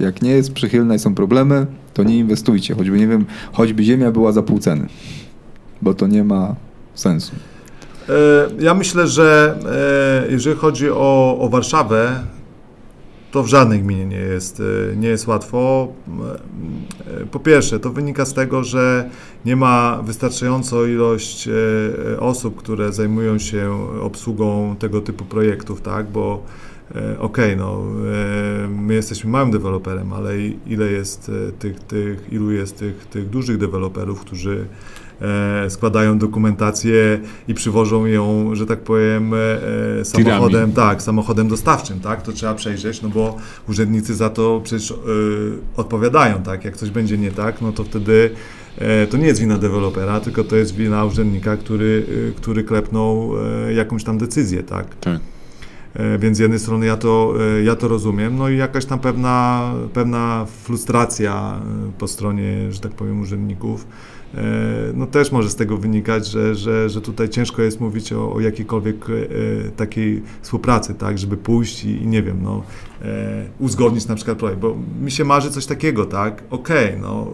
[0.00, 4.10] Jak nie jest przychylna i są problemy, to nie inwestujcie, choćby nie wiem, choćby ziemia
[4.12, 4.86] była za pół ceny,
[5.82, 6.54] bo to nie ma
[6.94, 7.32] sensu.
[8.08, 9.58] E, Ja myślę, że
[10.26, 12.24] e, jeżeli chodzi o, o Warszawę,
[13.30, 14.60] to w żadnej gminie nie jest,
[14.92, 15.88] e, nie jest łatwo.
[17.30, 19.10] Po pierwsze, to wynika z tego, że
[19.44, 21.48] nie ma wystarczającą ilość
[22.18, 26.10] osób, które zajmują się obsługą tego typu projektów, tak?
[26.10, 26.42] Bo
[27.18, 27.82] okej, no,
[28.64, 33.58] e, my jesteśmy małym deweloperem, ale ile jest tych, tych, ilu jest tych, tych dużych
[33.58, 34.66] deweloperów, którzy
[35.68, 39.36] składają dokumentację i przywożą ją, że tak powiem, e,
[40.00, 43.36] e, samochodem, tak, samochodem dostawczym, tak, to trzeba przejrzeć, no bo
[43.68, 44.94] urzędnicy za to przecież e,
[45.76, 48.30] odpowiadają, tak, jak coś będzie nie tak, no to wtedy
[48.78, 53.32] e, to nie jest wina dewelopera, tylko to jest wina urzędnika, który, e, który klepnął
[53.68, 54.94] e, jakąś tam decyzję, tak.
[54.94, 55.20] Tak.
[55.94, 58.98] E, Więc z jednej strony ja to, e, ja to rozumiem, no i jakaś tam
[58.98, 63.86] pewna, pewna frustracja e, po stronie, że tak powiem, urzędników.
[64.94, 68.40] No też może z tego wynikać, że, że, że tutaj ciężko jest mówić o, o
[68.40, 69.06] jakiejkolwiek
[69.76, 72.62] takiej współpracy, tak, żeby pójść i, i nie wiem, no,
[73.58, 77.32] uzgodnić na przykład projekt, bo mi się marzy coś takiego, tak, okej, no,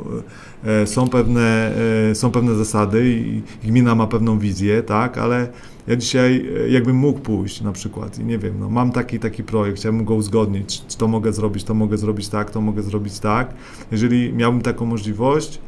[0.64, 1.74] e, są pewne,
[2.14, 5.48] są pewne zasady i gmina ma pewną wizję, tak, ale
[5.90, 9.42] ja dzisiaj e, jakbym mógł pójść na przykład i nie wiem, no, mam taki taki
[9.44, 13.18] projekt, chciałbym go uzgodnić, czy to mogę zrobić, to mogę zrobić tak, to mogę zrobić
[13.18, 13.54] tak.
[13.92, 15.58] Jeżeli miałbym taką możliwość,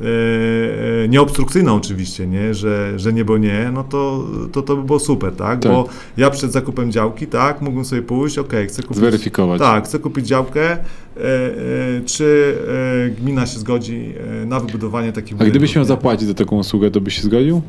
[0.00, 0.04] e,
[1.04, 4.98] e, nieobstrukcyjną oczywiście, nie, że, że nie, bo nie, no to, to to by było
[4.98, 5.60] super, tak?
[5.60, 5.72] Tak.
[5.72, 8.96] Bo ja przed zakupem działki, tak, mógłbym sobie pójść, okej, chcę kupić...
[8.96, 9.58] Zweryfikować.
[9.58, 10.76] Tak, chcę kupić działkę,
[12.06, 12.56] czy
[13.20, 14.14] gmina się zgodzi
[14.46, 17.62] na wybudowanie takich A gdybyś miał zapłacić za taką usługę, to byś się zgodził?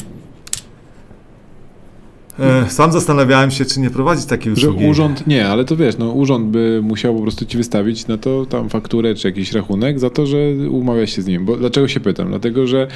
[2.40, 4.88] E, Sam zastanawiałem się, czy nie prowadzić takiej Że usługi.
[4.88, 8.46] urząd, nie, ale to wiesz, no urząd by musiał po prostu ci wystawić na to
[8.46, 10.38] tam fakturę czy jakiś rachunek za to, że
[10.70, 11.46] umawiasz się z nim.
[11.46, 12.28] Bo dlaczego się pytam?
[12.30, 12.88] Dlatego, że e,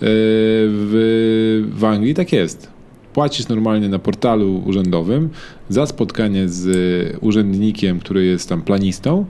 [0.00, 2.74] w, w Anglii tak jest.
[3.12, 5.28] Płacisz normalnie na portalu urzędowym
[5.68, 6.66] za spotkanie z
[7.20, 9.24] urzędnikiem, który jest tam planistą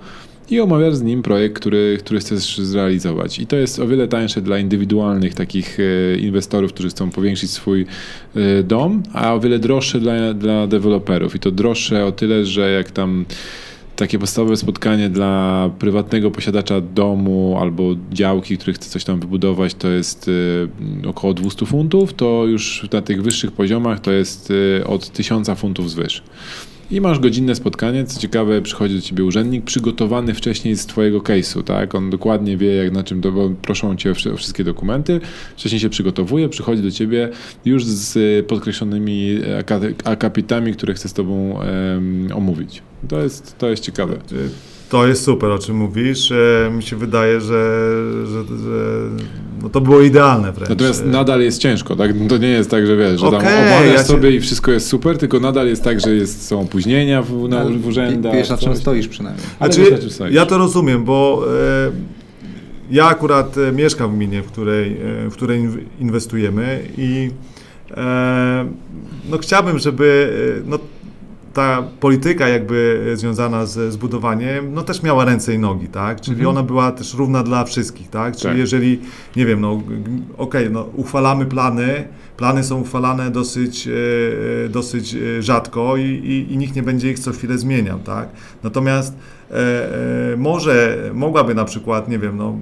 [0.50, 3.38] i omawiasz z nim projekt, który, który chcesz zrealizować.
[3.38, 7.86] I to jest o wiele tańsze dla indywidualnych takich e, inwestorów, którzy chcą powiększyć swój
[8.36, 11.34] e, dom, a o wiele droższe dla, dla deweloperów.
[11.34, 13.24] I to droższe o tyle, że jak tam
[13.96, 19.88] takie podstawowe spotkanie dla prywatnego posiadacza domu albo działki, który chce coś tam wybudować, to
[19.88, 20.30] jest
[21.04, 24.52] e, około 200 funtów, to już na tych wyższych poziomach to jest
[24.86, 26.22] od 1000 funtów zwyż.
[26.94, 28.04] I masz godzinne spotkanie.
[28.04, 31.94] Co ciekawe, przychodzi do ciebie urzędnik przygotowany wcześniej z twojego case'u, tak?
[31.94, 35.20] On dokładnie wie, jak na czym do, proszą cię o wszy- o wszystkie dokumenty.
[35.56, 37.28] Wcześniej się przygotowuje, przychodzi do ciebie
[37.64, 39.80] już z y, podkreślonymi aka-
[40.10, 42.82] akapitami, które chce z tobą em, omówić.
[43.08, 44.16] To jest, to jest ciekawe.
[44.88, 46.32] To jest super, o czym mówisz.
[46.32, 47.80] E, Mi się wydaje, że,
[48.26, 49.08] że, że
[49.64, 50.70] no to było idealne wręcz.
[50.70, 52.10] Natomiast nadal jest ciężko, tak?
[52.28, 54.70] To nie jest tak, że wiesz, że tam Okej, omawiasz ja się- sobie i wszystko
[54.72, 58.32] jest super, tylko nadal jest tak, że jest, są opóźnienia w, na, w urzędach.
[58.32, 59.46] Wiesz, na czym stoisz przynajmniej.
[59.60, 60.34] Ale Znaczy, wiesz, na czym stoisz.
[60.34, 61.44] ja to rozumiem, bo
[61.88, 61.90] e,
[62.90, 64.92] ja akurat e, mieszkam w gminie, w której,
[65.26, 67.30] e, w której inw- inwestujemy i
[67.96, 68.66] e,
[69.30, 70.78] no chciałbym, żeby e, no,
[71.54, 76.20] ta polityka jakby związana z, z budowaniem, no też miała ręce i nogi, tak?
[76.20, 76.50] Czyli Mhm.
[76.56, 78.36] ona była też równa dla wszystkich, tak?
[78.36, 78.58] Czyli Tak.
[78.58, 79.00] jeżeli,
[79.36, 79.82] nie wiem, no
[80.36, 83.90] okej, no uchwalamy plany, plany są uchwalane dosyć, e,
[84.64, 88.28] e, dosyć e, rzadko i, i, i nikt nie będzie ich co chwilę zmieniał, tak?
[88.62, 89.14] Natomiast
[90.36, 92.54] może mogłaby na przykład, nie wiem, no, e,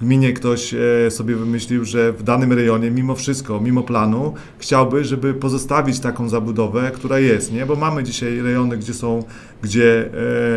[0.00, 5.04] w gminie ktoś e, sobie wymyślił, że w danym rejonie mimo wszystko, mimo planu, chciałby,
[5.04, 7.66] żeby pozostawić taką zabudowę, która jest, nie?
[7.66, 9.24] Bo mamy dzisiaj rejony, gdzie są,
[9.62, 10.10] gdzie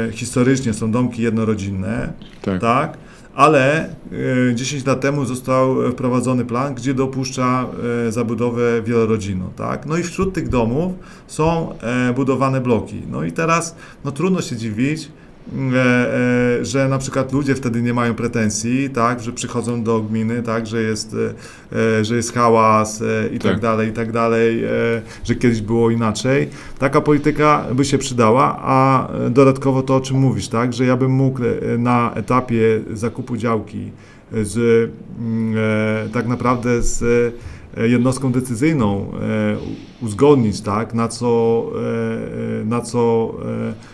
[0.07, 2.61] e, historycznie są domki jednorodzinne, Tak.
[2.61, 2.97] tak?
[3.35, 3.89] Ale
[4.51, 7.65] e, 10 lat temu został wprowadzony plan, gdzie dopuszcza
[8.07, 9.85] e, zabudowę wielorodzinną, tak?
[9.85, 10.93] No i wśród tych domów
[11.27, 13.01] są e, budowane bloki.
[13.11, 13.75] No i teraz
[14.05, 15.24] no trudno się dziwić, e, e,
[16.61, 20.81] że na przykład ludzie wtedy nie mają pretensji, tak, że przychodzą do gminy, tak, że
[20.81, 21.15] jest,
[21.73, 23.61] e, e, że jest hałas e, i tak, Tak.
[23.61, 24.69] dalej, i tak dalej, e,
[25.23, 26.49] że kiedyś było inaczej.
[26.79, 30.97] Taka polityka by się przydała, a e, dodatkowo to, o czym mówisz, tak, że ja
[30.97, 33.91] bym mógł e, na etapie zakupu działki
[34.43, 34.57] z
[35.19, 39.57] mm, e, tak naprawdę z e, jednostką decyzyjną e,
[40.01, 43.33] uzgodnić, tak, na co, e, e, na co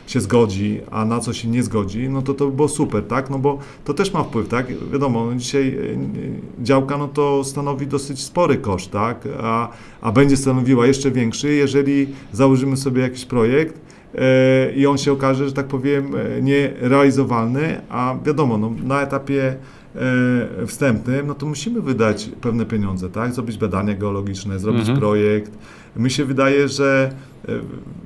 [0.08, 3.04] e, się zgodzi, a na co się nie zgodzi, no to to by było super,
[3.04, 7.08] tak, no bo to też ma wpływ, tak, wiadomo, no dzisiaj e, e, działka, no
[7.08, 9.70] to stanowi dosyć spory koszt, tak, a,
[10.02, 13.80] a będzie stanowiła jeszcze większy, jeżeli założymy sobie jakiś projekt,
[14.16, 19.44] e, i on się okaże, że tak powiem, e, nierealizowalny, a wiadomo, no, na etapie
[19.44, 19.81] e,
[20.68, 23.34] wstępnym, no to musimy wydać pewne pieniądze, tak?
[23.34, 25.00] Zrobić badania geologiczne, zrobić Mhm.
[25.00, 25.52] projekt.
[25.96, 27.12] Mi się wydaje, że
[27.48, 27.52] e,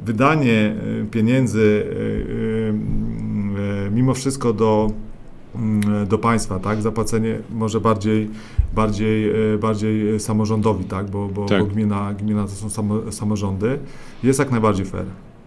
[0.06, 4.92] wydanie e, pieniędzy e, e, mimo wszystko do,
[5.56, 6.82] mm, do państwa, tak?
[6.82, 8.30] Zapłacenie może bardziej,
[8.76, 11.10] bardziej, e, bardziej samorządowi, tak?
[11.10, 11.60] Bo, bo, Tak.
[11.60, 13.80] bo gmina, gmina to są samo, samorządy,
[14.24, 15.06] jest jak najbardziej fair.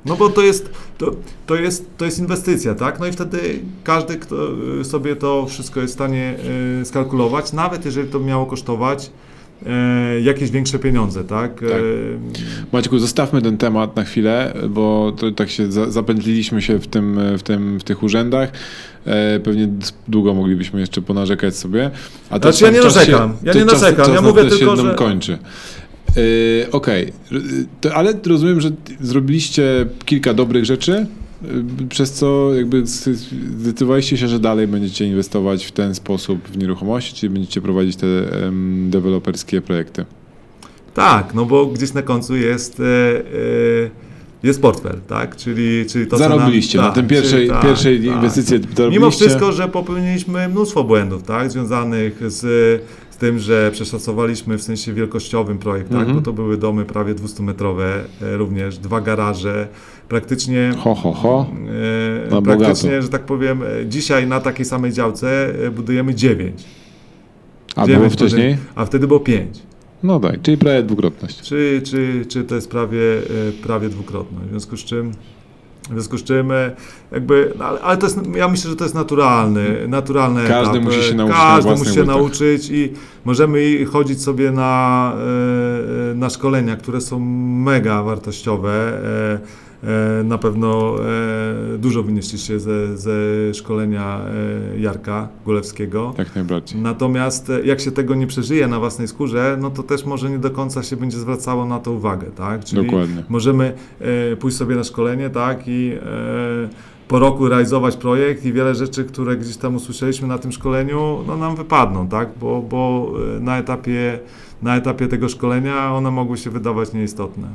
[0.09, 1.11] No bo to jest, to,
[1.47, 3.01] to, jest, to jest inwestycja, tak?
[3.01, 3.39] No i wtedy
[3.85, 4.37] każdy, kto
[4.81, 6.35] y, sobie to wszystko jest w stanie
[6.83, 9.11] y, skalkulować, nawet jeżeli to miało kosztować
[9.67, 11.61] e, jakieś większe pieniądze, tak?
[11.61, 11.83] Tak.
[12.73, 17.21] Maćku, zostawmy ten temat na chwilę, bo to tak się za, zapętliliśmy się w, tym,
[17.39, 18.53] w, tym, w tych urzędach.
[19.07, 19.69] E, pewnie
[20.09, 21.91] długo moglibyśmy jeszcze ponarzekać sobie.
[22.31, 23.37] A Znaczy, ja nie narzekam.
[23.43, 24.07] Ja nie narzekam.
[24.07, 25.39] Czas Ja mówię tylko, się że- kończy.
[26.17, 27.13] Yy, Okej,
[27.81, 27.95] okay.
[27.95, 31.07] ale rozumiem, że zrobiliście kilka dobrych rzeczy,
[31.43, 31.49] yy,
[31.89, 37.31] przez co jakby zdecydowaliście się, że dalej będziecie inwestować w ten sposób w nieruchomości, czyli
[37.31, 40.05] będziecie prowadzić te um, deweloperskie projekty.
[40.95, 42.79] Tak, no bo gdzieś na końcu jest...
[42.79, 43.91] Yy,
[44.43, 45.37] jest portfel, tak?
[45.37, 48.61] Czyli, czyli to, Zarobiliście nam, na tak, tym pierwszej, czyli, tak, pierwszej tak, inwestycji.
[48.91, 51.51] Mimo wszystko, że popełniliśmy mnóstwo błędów, tak?
[51.51, 52.43] Związanych z
[53.19, 55.99] tym, że przeszacowaliśmy w sensie wielkościowym projekt, tak?
[55.99, 56.17] Mhm.
[56.17, 57.83] Bo to były domy prawie 200-metrowe,
[58.23, 59.69] e, również dwa garaże,
[60.09, 60.73] praktycznie...
[60.79, 61.47] Ho, ho, ho.
[62.27, 63.03] E, praktycznie, bogato.
[63.03, 66.65] że tak powiem, e, dzisiaj na takiej samej działce e, budujemy 9.
[67.77, 68.55] A 9 było wcześniej?
[68.55, 69.63] Wtedy, a wtedy było 5.
[70.03, 71.43] No tak, czyli prawie dwukrotność.
[71.43, 72.99] Czy, czy, czy to jest prawie,
[73.63, 75.13] prawie dwukrotność, w związku z czym
[75.91, 76.71] w związku z czym e,
[77.13, 80.85] jakby, no ale, ale, to jest, ja myślę, że to jest naturalny, naturalny Każdy etap.
[80.85, 82.93] musi się nauczyć Każdy musi się nauczyć i
[83.25, 85.13] możemy chodzić sobie na,
[86.11, 87.21] e, na szkolenia, które są
[87.65, 88.69] mega wartościowe
[89.05, 89.68] E,
[90.25, 90.97] na pewno
[91.75, 93.11] e, dużo wynieśliście ze, ze
[93.55, 94.21] szkolenia
[94.75, 96.15] e, Jarka Gulewskiego.
[96.19, 96.81] Jak najbardziej.
[96.81, 100.51] Natomiast jak się tego nie przeżyje na własnej skórze, no to też może nie do
[100.51, 102.65] końca się będzie zwracało na to uwagę, tak?
[102.65, 103.23] Czyli Dokładnie.
[103.29, 103.73] możemy
[104.41, 105.63] pójść sobie na szkolenie, tak?
[105.67, 105.93] I
[107.09, 111.37] po roku realizować projekt i wiele rzeczy, które gdzieś tam usłyszeliśmy na tym szkoleniu, no
[111.37, 112.29] nam wypadną, tak?
[112.41, 114.19] Bo, bo na etapie
[114.63, 117.49] na etapie tego szkolenia one mogły się wydawać nieistotne.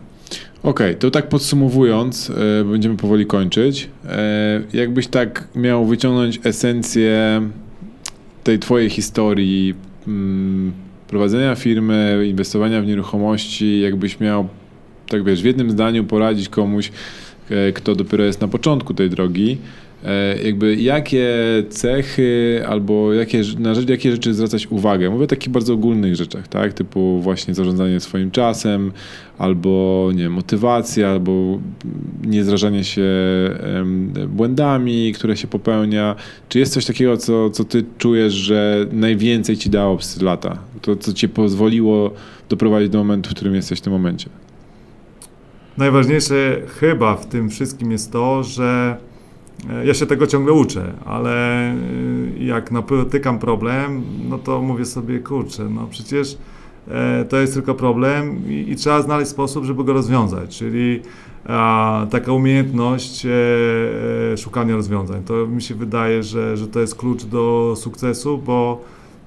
[0.63, 3.89] Okej, okay, to tak podsumowując, e, będziemy powoli kończyć.
[4.05, 7.41] E, jakbyś tak miał wyciągnąć esencję
[8.43, 9.73] tej twojej historii
[10.07, 10.71] mm,
[11.07, 14.47] prowadzenia firmy, inwestowania w nieruchomości, jakbyś miał,
[15.09, 16.91] tak wiesz, w jednym zdaniu poradzić komuś,
[17.49, 19.57] e, kto dopiero jest na początku tej drogi,
[20.43, 21.29] jakby jakie
[21.69, 25.09] cechy albo jakie, na jakie rzeczy zwracać uwagę.
[25.09, 26.73] Mówię o takich bardzo ogólnych rzeczach, tak?
[26.73, 28.91] typu właśnie zarządzanie swoim czasem,
[29.37, 31.59] albo nie motywacja, albo
[32.23, 33.03] niezrażanie się
[34.27, 36.15] błędami, które się popełnia.
[36.49, 40.57] Czy jest coś takiego, co, co ty czujesz, że najwięcej ci dało przez lata?
[40.81, 42.13] To, co ci pozwoliło
[42.49, 44.29] doprowadzić do momentu, w którym jesteś w tym momencie?
[45.77, 49.12] Najważniejsze chyba w tym wszystkim jest to, że E,
[49.85, 51.75] ja się tego ciągle uczę, ale e,
[52.39, 56.37] jak napotykam problem, no to mówię sobie, kurczę, no przecież
[56.87, 61.01] e, to jest tylko problem i, i trzeba znaleźć sposób, żeby go rozwiązać, czyli
[61.45, 63.29] a, taka umiejętność e,
[64.37, 65.23] szukania rozwiązań.
[65.23, 68.81] To mi się wydaje, że, że to jest klucz do sukcesu, bo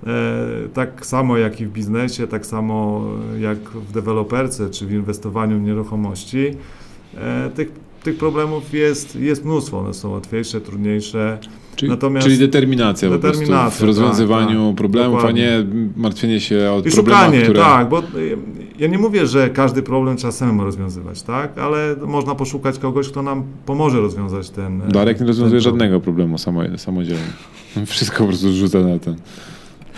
[0.07, 3.05] e, tak samo jak i w biznesie, tak samo
[3.39, 6.57] jak w deweloperce czy w inwestowaniu w nieruchomości,
[7.15, 11.39] e, tych tych problemów jest, jest mnóstwo, one są łatwiejsze, trudniejsze.
[11.77, 15.57] Czyli, Natomiast czyli determinacja, determinacja w rozwiązywaniu tak, tak, problemów, dokładnie.
[15.57, 17.61] a nie martwienie się o problemy, które...
[17.61, 18.03] tak, bo
[18.79, 23.23] ja nie mówię, że każdy problem trzeba samemu rozwiązywać, tak, ale można poszukać kogoś, kto
[23.23, 26.37] nam pomoże rozwiązać ten Darek nie rozwiązuje żadnego problemu
[26.77, 27.33] samodzielnie.
[27.87, 29.17] Wszystko po prostu rzuca na ten.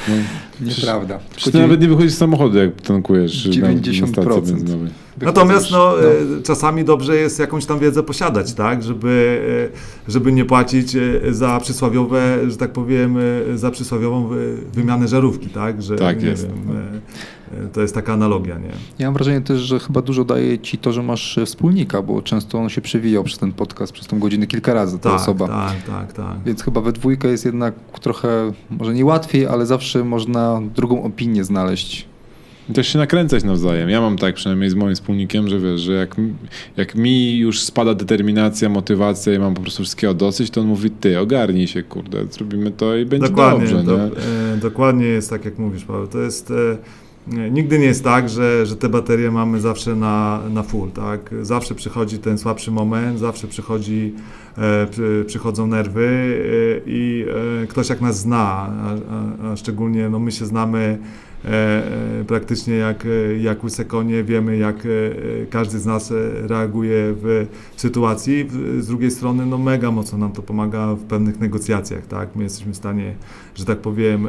[0.09, 0.15] No,
[0.61, 1.19] Nieprawda.
[1.37, 4.69] Przecież ty nawet nie wychodzisz z samochodu, jak tankujesz 90%.
[4.69, 4.91] na, na
[5.23, 6.39] Natomiast no, no.
[6.39, 9.41] E, czasami dobrze jest jakąś tam wiedzę posiadać, tak, żeby,
[9.75, 13.17] e, żeby nie płacić e, za przysłowiowe, że tak powiem,
[13.55, 14.31] za przysłowiową
[14.73, 16.47] wymianę żarówki, tak, że tak jest.
[16.47, 17.01] Wiem,
[17.73, 18.73] to jest taka analogia, nie?
[18.99, 22.59] Ja mam wrażenie też, że chyba dużo daje ci to, że masz wspólnika, bo często
[22.59, 25.49] on się przewijał przez ten podcast, przez tą godzinę kilka razy, ta tak, osoba.
[25.49, 26.37] Tak, tak, tak.
[26.47, 31.45] Więc chyba we dwójkę jest jednak trochę, może nie łatwiej, ale zawsze można drugą opinię
[31.45, 32.08] znaleźć.
[32.71, 33.91] I też się nakręcać nawzajem.
[33.91, 36.17] Ja mam tak przynajmniej z moim wspólnikiem, że wiesz, że jak,
[36.77, 40.91] jak mi już spada determinacja, motywacja i mam po prostu wszystkiego dosyć, to on mówi,
[40.91, 43.83] ty ogarnij się, kurde, zrobimy to i będzie dokładnie, dobrze.
[43.83, 46.07] Do, e, dokładnie jest tak, jak mówisz, Paweł.
[46.07, 46.51] To jest...
[46.51, 46.79] E,
[47.51, 51.35] Nigdy nie jest tak, że, że te baterie mamy zawsze na, na full, tak?
[51.43, 54.15] Zawsze przychodzi ten słabszy moment, zawsze przychodzi,
[54.59, 57.25] e, przy, przychodzą nerwy e, i
[57.63, 58.95] e, ktoś jak nas zna, a,
[59.49, 60.99] a, a szczególnie no, my się znamy
[62.27, 64.77] praktycznie jak, e, jak łyse konie, wiemy jak
[65.51, 66.13] każdy z nas
[66.43, 68.49] reaguje w sytuacji.
[68.79, 72.37] Z drugiej strony no mega mocno nam to pomaga w pewnych negocjacjach, tak?
[72.37, 73.15] My jesteśmy w stanie,
[73.55, 74.29] że tak powiem,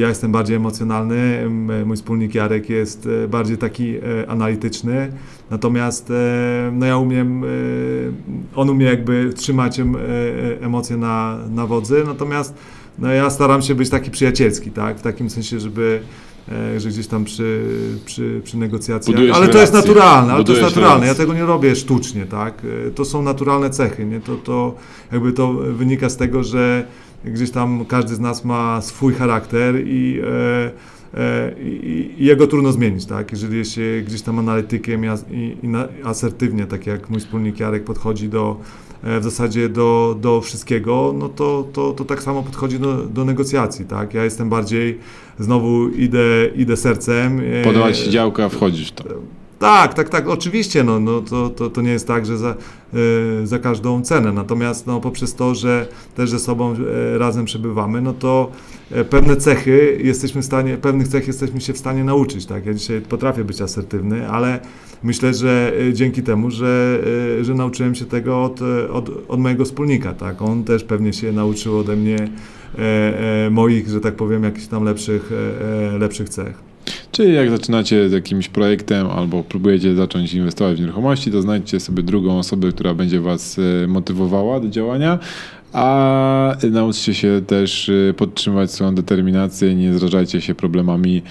[0.00, 1.50] ja jestem bardziej emocjonalny,
[1.86, 3.94] mój wspólnik Jarek jest bardziej taki
[4.28, 5.12] analityczny,
[5.50, 6.12] natomiast
[6.72, 7.44] no ja umiem,
[8.54, 9.80] on umie jakby trzymać
[10.60, 12.54] emocje na, na wodzy, natomiast
[12.98, 14.98] no ja staram się być taki przyjacielski, tak?
[14.98, 16.00] W takim sensie, żeby
[16.48, 17.60] e, że gdzieś tam przy,
[18.04, 19.16] przy, przy negocjacjach.
[19.16, 21.06] Budujesz ale to jest naturalne, ale to jest naturalne.
[21.06, 22.62] Ja tego nie robię sztucznie, tak?
[22.88, 24.20] E, to są naturalne cechy, nie?
[24.20, 24.74] To, to
[25.12, 26.86] jakby to wynika z tego, że
[27.24, 32.72] gdzieś tam każdy z nas ma swój charakter i e, e, i, i jego trudno
[32.72, 33.32] zmienić, tak?
[33.32, 35.68] Jeżeli jest się gdzieś tam analitykiem i, i, i
[36.04, 38.60] asertywnie, tak jak mój wspólnik Jarek podchodzi do
[39.20, 43.84] w zasadzie do, do wszystkiego, no to, to, to tak samo podchodzi do, do negocjacji,
[43.84, 44.14] tak?
[44.14, 44.98] Ja jestem bardziej,
[45.38, 47.40] znowu idę, idę sercem.
[47.60, 49.04] e, Podoba ci się działka, wchodzisz w to.
[49.58, 52.54] tak, tak, tak, oczywiście, no, no to, to, to nie jest tak, że za,
[53.42, 56.74] y, za każdą cenę, natomiast no, poprzez to, że też ze sobą
[57.14, 58.50] e, razem przebywamy, no to
[58.90, 62.74] e, pewne cechy jesteśmy w stanie, pewnych cech jesteśmy się w stanie nauczyć, tak, ja
[62.74, 64.60] dzisiaj potrafię być asertywny, ale
[65.02, 66.98] myślę, że e, dzięki temu, że,
[67.40, 71.12] e, że nauczyłem się tego od, e, od, od mojego wspólnika, tak, on też pewnie
[71.12, 72.16] się nauczył ode mnie
[72.78, 75.32] e, e, moich, że tak powiem, jakichś tam lepszych,
[75.94, 76.66] e, lepszych cech.
[77.12, 82.02] Czyli jak zaczynacie z jakimś projektem albo próbujecie zacząć inwestować w nieruchomości, to znajdźcie sobie
[82.02, 85.18] drugą osobę, która będzie was motywowała do działania,
[85.72, 91.22] a nauczcie się też podtrzymywać swoją determinację nie zrażajcie się problemami,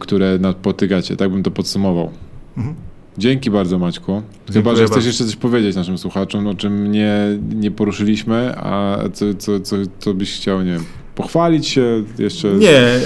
[0.00, 1.16] które napotykacie.
[1.16, 2.10] Tak bym to podsumował.
[2.56, 2.74] Mhm.
[3.18, 4.22] Dzięki bardzo Maćku.
[4.46, 5.08] Chyba, Dziękuję że chcesz bardzo.
[5.08, 10.14] jeszcze coś powiedzieć naszym słuchaczom, o czym nie, nie poruszyliśmy, a co, co, co, co
[10.14, 10.84] byś chciał, nie wiem,
[11.14, 12.48] pochwalić się jeszcze?
[12.48, 13.00] Nie, e,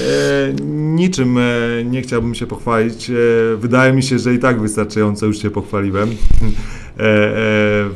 [0.95, 1.43] niczym e,
[1.85, 3.11] nie chciałbym się pochwalić.
[3.11, 3.15] E,
[3.57, 6.17] wydaje mi się, że i tak wystarczająco już się pochwaliłem e, e,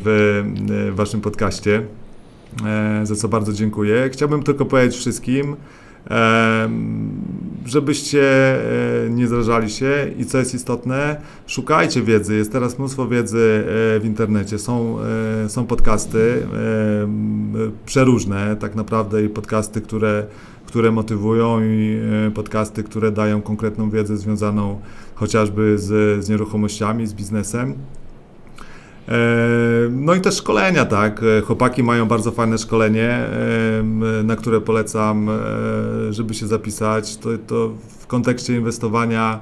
[0.05, 0.45] w
[0.89, 1.83] e, waszym podcaście,
[2.67, 4.09] e, za co bardzo dziękuję.
[4.13, 5.57] Chciałbym tylko powiedzieć wszystkim, e,
[7.69, 8.23] żebyście
[9.07, 12.37] e, nie zrażali się i co jest istotne, szukajcie wiedzy.
[12.37, 13.65] Jest teraz mnóstwo wiedzy
[13.97, 14.59] e, w internecie.
[14.59, 14.97] Są,
[15.45, 16.47] e, są podcasty
[17.87, 20.27] przeróżne, tak naprawdę, i podcasty, które,
[20.67, 22.01] które motywują, i
[22.35, 24.81] podcasty, które dają konkretną wiedzę związaną
[25.15, 27.75] chociażby z, z nieruchomościami, z biznesem.
[29.09, 31.21] E, No i też szkolenia, tak.
[31.39, 35.31] E, Chłopaki mają bardzo fajne szkolenie, e, na które polecam,
[36.11, 37.17] żeby się zapisać.
[37.17, 39.41] To, to w kontekście inwestowania,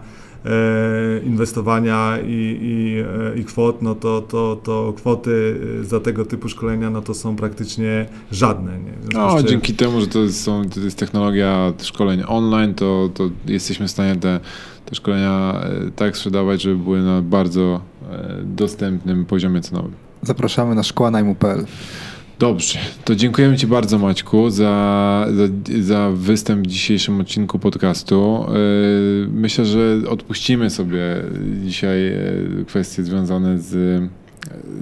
[1.25, 6.91] inwestowania i, i, e, i kwot, no to, to, to kwoty za tego typu szkolenia,
[6.91, 8.73] no to są praktycznie żadne.
[8.79, 8.93] Nie?
[9.15, 13.31] No, czym- dzięki temu, że to jest, są, to jest technologia szkoleń online, to, to
[13.47, 14.41] jesteśmy w stanie te,
[14.85, 17.81] te szkolenia e, tak sprzedawać, żeby były na bardzo
[18.11, 19.93] e, dostępnym poziomie cenowym.
[20.23, 21.67] Zapraszamy na szkoła najmu.pl.
[22.39, 25.43] Dobrze, to dziękujemy Ci bardzo Maćku za, za,
[25.83, 28.47] za występ w dzisiejszym odcinku podcastu.
[28.49, 31.23] Yy, Myślę, że odpuścimy sobie
[31.65, 32.21] dzisiaj e,
[32.67, 34.03] kwestie związane z,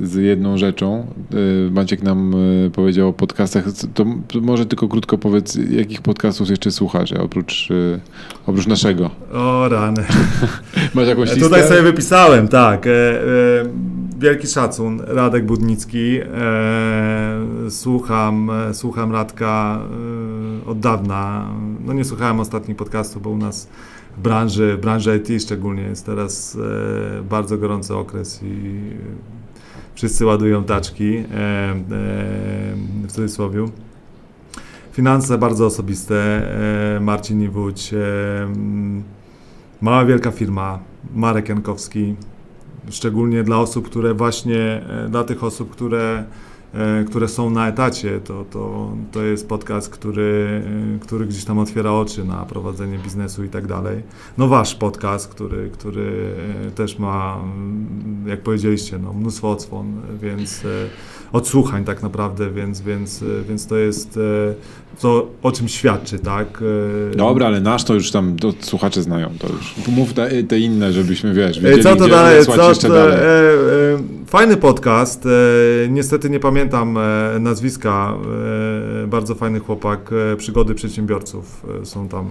[0.03, 1.07] z jedną rzeczą.
[1.31, 2.35] Yy, Maciek nam
[2.67, 3.65] e, powiedział o podcastach.
[3.95, 4.05] To
[4.41, 8.01] może tylko krótko powiedz, jakich podcastów jeszcze słuchasz, oprócz, e,
[8.47, 9.11] oprócz naszego.
[9.33, 10.05] O rany.
[10.95, 11.45] Masz jakąś listę?
[11.45, 12.87] Tutaj sobie wypisałem, tak.
[14.25, 16.21] Wielki szacun, Radek Budnicki.
[16.21, 16.27] E,
[17.71, 19.81] słucham, e, słucham Radka
[20.65, 21.49] e, od dawna.
[21.85, 23.69] No nie słuchałem ostatnich podcastów, bo u nas
[24.17, 26.59] w branży, w branży IT szczególnie jest teraz
[27.31, 28.81] bardzo gorący okres i
[29.95, 31.25] wszyscy ładują taczki
[33.07, 33.65] w cudzysłowie.
[34.93, 36.49] Finanse bardzo osobiste.
[37.01, 37.95] Marcin Niwódź.
[38.43, 39.03] M,
[39.81, 40.79] Mała wielka firma,
[41.15, 42.15] Marek Jankowski,
[42.91, 46.25] szczególnie dla osób, które właśnie, e, dla tych osób, które,
[46.75, 50.63] e, które są na etacie, to, to, to jest podcast, który,
[50.97, 54.03] e, który gdzieś tam otwiera oczy na prowadzenie biznesu i tak dalej.
[54.39, 56.35] No wasz podcast, który, który
[56.75, 60.63] też ma, mm, jak powiedzieliście, no, mnóstwo odsłon, więc
[61.33, 64.19] odsłuchań tak naprawdę, więc, więc, więc to jest
[65.01, 66.63] to, o czym świadczy, tak?
[67.13, 69.31] E, Dobra, ale nasz to już tam to słuchacze znają.
[69.39, 69.75] To już.
[69.89, 71.59] Mów te, te inne, żebyśmy wiesz.
[71.59, 72.45] E, Wiedzieli, Co to dalej?
[72.47, 73.15] Co jeszcze to, dalej.
[73.17, 75.27] e, e, fajny podcast.
[75.27, 78.15] E, niestety nie pamiętam e, nazwiska.
[79.07, 80.11] Bardzo fajny chłopak.
[80.39, 81.67] Przygody przedsiębiorców.
[81.85, 82.27] Są tam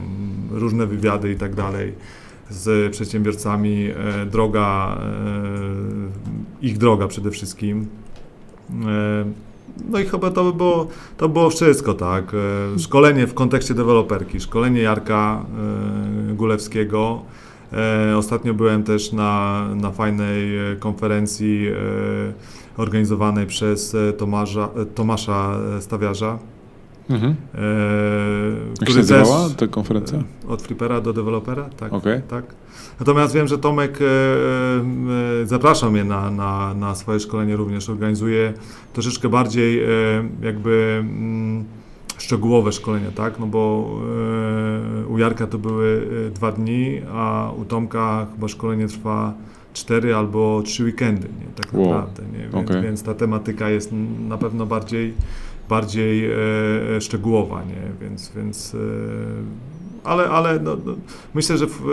[0.51, 1.93] różne wywiady i tak dalej
[2.49, 3.89] z przedsiębiorcami.
[4.31, 4.97] Droga,
[6.61, 7.87] ich droga przede wszystkim.
[9.89, 12.31] No i chyba to by było, to było wszystko, tak.
[12.75, 15.45] E, Szkolenie w kontekście deweloperki, szkolenie Jarka
[16.31, 17.21] e, Gulewskiego.
[17.73, 21.67] E, Ostatnio byłem też na, na fajnej konferencji
[22.77, 26.39] organizowanej przez Tomasza, Tomasza Stawiarza.
[27.09, 27.35] Mhm.
[27.55, 27.57] e,
[28.81, 30.19] Jak się nazywała ta konferencja?
[30.19, 31.93] e, Od flipera do dewelopera, tak.
[31.93, 32.21] Okej.
[32.29, 32.45] tak.
[32.99, 34.05] Natomiast wiem, że Tomek e,
[35.41, 37.89] e, zaprasza mnie na, na, na swoje szkolenie również.
[37.89, 38.53] Organizuje
[38.93, 39.81] troszeczkę bardziej
[40.41, 41.63] jakby mm,
[42.17, 43.39] szczegółowe szkolenia, tak?
[43.39, 43.91] No bo
[45.09, 49.33] u Jarka to były dwa dni, a u Tomka chyba szkolenie trwa
[49.73, 51.63] cztery albo trzy weekendy, nie?
[51.63, 51.83] Tak Wow.
[51.89, 52.49] naprawdę, nie?
[52.49, 52.81] Więc, Okej.
[52.81, 53.89] więc ta tematyka jest
[54.27, 55.13] na pewno bardziej,
[55.69, 58.07] bardziej e, szczegółowa, nie?
[58.07, 58.77] Więc, więc e,
[60.03, 60.95] ale, ale no, no,
[61.33, 61.83] myślę, że w, e,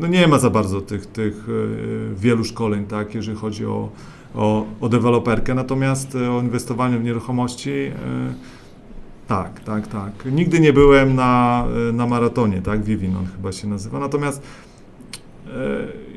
[0.00, 3.88] no nie ma za bardzo tych, tych e, wielu szkoleń, tak, jeżeli chodzi o,
[4.34, 7.92] o, o deweloperkę, natomiast e, o inwestowaniu w nieruchomości e,
[9.26, 10.12] tak, tak, tak.
[10.32, 14.42] Nigdy nie byłem na, e, na maratonie, tak, Vivin on chyba się nazywa, natomiast
[15.46, 15.50] e,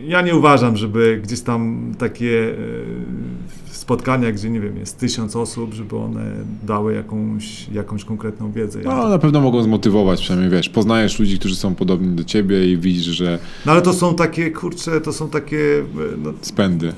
[0.03, 3.40] ja nie uważam, żeby gdzieś tam takie e,
[3.71, 6.31] spotkania, gdzie nie wiem, jest tysiąc osób, żeby one
[6.63, 8.79] dały jakąś, jakąś konkretną wiedzę.
[8.83, 12.77] No, na pewno mogą zmotywować, przynajmniej wiesz, poznajesz ludzi, którzy są podobni do ciebie i
[12.77, 15.83] widzisz, że No ale to są takie, kurczę, to są takie
[16.23, 16.93] no, spędy.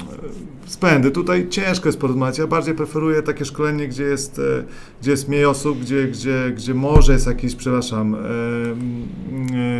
[0.66, 1.12] spędy.
[1.12, 2.38] Tutaj ciężko jest porozmawiać.
[2.38, 4.64] Ja bardziej preferuję takie szkolenie, gdzie jest, e,
[5.02, 8.20] gdzie jest mniej osób, gdzie, gdzie, gdzie może jest jakiś, przepraszam, e,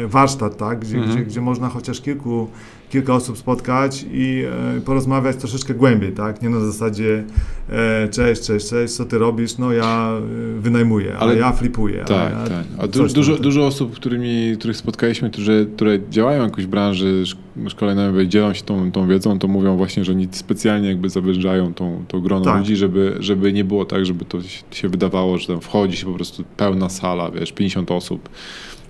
[0.04, 0.80] e, warsztat, tak?
[0.80, 1.16] Gdzie, Mhm.
[1.16, 2.48] gdzie, gdzie można chociaż kilku,
[2.94, 4.44] kilka osób spotkać i
[4.78, 6.42] e, porozmawiać troszeczkę głębiej, tak?
[6.42, 7.24] Nie na zasadzie
[7.70, 9.58] e, cześć, cześć, cześć, co ty robisz?
[9.58, 10.12] No ja
[10.58, 12.04] e, wynajmuję, ale, Ale- ja flipuję.
[12.08, 12.66] Tak, ja tak.
[12.80, 13.42] A du- dużo, tak.
[13.42, 18.64] dużo osób, którymi, których spotkaliśmy, którzy, które działają jakoś w branży szk- szkoleniowej, dzielą się
[18.64, 22.58] tą, tą wiedzą, to mówią właśnie, że oni specjalnie jakby zawężają tą, tą grono Tak.
[22.60, 24.38] ludzi, żeby, żeby nie było tak, żeby to
[24.72, 28.30] się wydawało, że tam wchodzi się po prostu pełna sala, wiesz, 50 osób.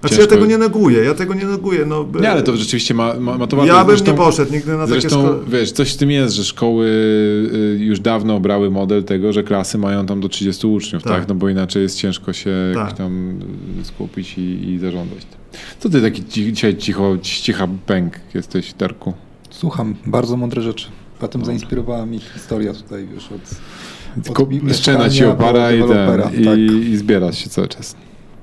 [0.04, 1.86] Znaczy Ciężko- ja tego nie neguję, ja tego nie neguję.
[1.86, 3.86] No, Nie, ale to rzeczywiście ma, ma, ma to ja wartość.
[3.88, 6.44] bym Zresztą- nie poszedł nigdy na takie Zresztą, szko- wiesz, coś w tym jest, że
[6.44, 11.14] szkoły y, już dawno brały model tego, że klasy mają tam do 30 uczniów, tak?
[11.14, 11.28] Tak.
[11.28, 12.94] No bo inaczej jest ciężko się Tak.
[12.94, 13.40] tam
[13.84, 15.18] skupić i, i zarządzać.
[15.80, 19.14] Co ty taki ci, dzisiaj cicho, cicha pęk jesteś, Darku?
[19.50, 20.88] Słucham, bardzo mądre rzeczy.
[21.20, 23.42] Potem zainspirowała mi historia tutaj, wiesz, od...
[24.24, 26.58] Tylko mi- szczena ci opara i, ten, dewelopera, i, tak.
[26.60, 27.96] i zbierasz się cały czas.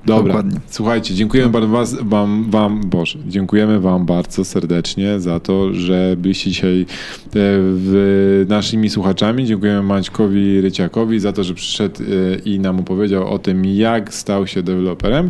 [0.05, 0.59] Dobra, Dokładnie.
[0.69, 6.49] słuchajcie, dziękujemy bardzo was, wam, wam, Boże, dziękujemy wam bardzo serdecznie za to, że byliście
[6.49, 6.85] dzisiaj e,
[7.33, 9.45] w, naszymi słuchaczami.
[9.45, 12.05] Dziękujemy Maćkowi Ryciakowi za to, że przyszedł e,
[12.45, 15.29] i nam opowiedział o tym, jak stał się deweloperem.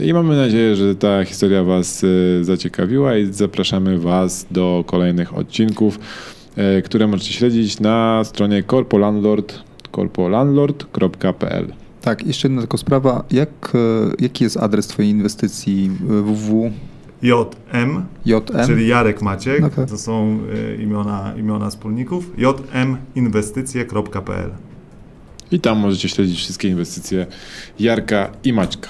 [0.00, 5.98] I mamy nadzieję, że ta historia was e, zaciekawiła i zapraszamy was do kolejnych odcinków,
[6.84, 9.54] które możecie śledzić na stronie corpolandlord,
[9.92, 11.87] corpolandlord.pl.
[12.02, 13.24] Tak, jeszcze jedna tylko sprawa.
[13.30, 13.78] Jak, e,
[14.18, 16.70] jaki jest adres twojej inwestycji e, www?
[17.22, 18.66] JM, JM?
[18.66, 19.88] czyli Jarek Maciek, tak.
[19.88, 22.30] to są e, imiona, imiona wspólników,
[23.14, 24.50] jminwestycje.pl.
[25.50, 27.26] I tam możecie śledzić wszystkie inwestycje
[27.78, 28.88] Jarka i Maćka.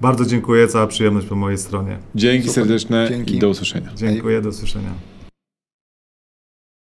[0.00, 1.98] Bardzo dziękuję, cała przyjemność po mojej stronie.
[2.14, 2.54] Dzięki Super.
[2.54, 3.36] serdeczne Dzięki.
[3.36, 3.90] i do usłyszenia.
[3.96, 4.90] Dziękuję, do usłyszenia.